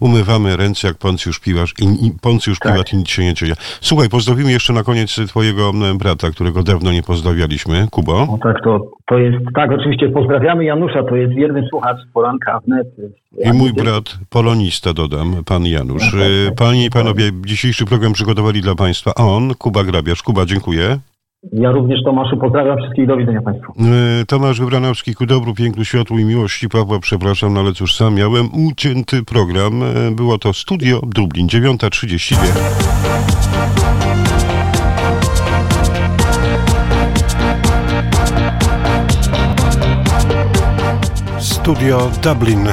umywamy 0.00 0.56
ręce 0.56 0.89
jak 0.90 0.98
Poncjusz 0.98 1.40
Piłasz 1.40 1.74
i, 1.82 2.06
i 2.06 2.10
Poncjusz 2.22 2.58
tak. 2.58 2.92
I 2.92 2.96
nic 2.96 3.08
się 3.08 3.22
nie 3.24 3.34
dzieje. 3.34 3.54
Słuchaj, 3.80 4.08
pozdrowimy 4.08 4.52
jeszcze 4.52 4.72
na 4.72 4.82
koniec 4.82 5.20
twojego 5.28 5.72
brata, 5.98 6.30
którego 6.30 6.62
dawno 6.62 6.92
nie 6.92 7.02
pozdrawialiśmy. 7.02 7.86
Kubo? 7.90 8.26
No 8.26 8.38
tak, 8.42 8.56
to, 8.64 8.80
to 9.06 9.18
jest, 9.18 9.36
tak, 9.54 9.70
oczywiście 9.72 10.08
pozdrawiamy 10.08 10.64
Janusza, 10.64 11.02
to 11.02 11.16
jest 11.16 11.34
wierny 11.34 11.66
słuchacz 11.70 11.98
poranka 12.14 12.60
wnet. 12.66 12.86
I 13.44 13.52
mój 13.52 13.72
brat, 13.72 14.18
polonista 14.30 14.92
dodam, 14.92 15.44
pan 15.46 15.66
Janusz. 15.66 16.02
Tak, 16.02 16.20
tak, 16.48 16.54
Panie 16.56 16.84
i 16.86 16.90
panowie, 16.90 17.30
dzisiejszy 17.46 17.84
program 17.84 18.12
przygotowali 18.12 18.60
dla 18.60 18.74
państwa 18.74 19.14
on, 19.14 19.54
Kuba 19.54 19.84
Grabiarz. 19.84 20.22
Kuba, 20.22 20.46
dziękuję. 20.46 20.98
Ja 21.42 21.70
również 21.70 22.04
Tomaszu 22.04 22.36
pozdrawiam 22.36 22.78
wszystkich 22.78 23.06
do 23.06 23.16
widzenia 23.16 23.42
Państwu. 23.42 23.72
E, 24.20 24.24
Tomasz 24.26 24.60
Wybranowski 24.60 25.14
ku 25.14 25.26
dobru, 25.26 25.54
pięknu, 25.54 25.84
światłu 25.84 26.18
i 26.18 26.24
miłości 26.24 26.68
Pawła, 26.68 26.98
przepraszam, 26.98 27.54
no 27.54 27.60
ale 27.60 27.72
cóż, 27.72 27.94
sam 27.96 28.14
miałem 28.14 28.48
ucięty 28.66 29.24
program. 29.24 29.82
E, 29.82 30.10
było 30.10 30.38
to 30.38 30.52
Studio 30.52 31.00
Dublin, 31.02 31.46
9.32. 31.46 32.36
Studio 41.38 42.10
Dublin. 42.22 42.68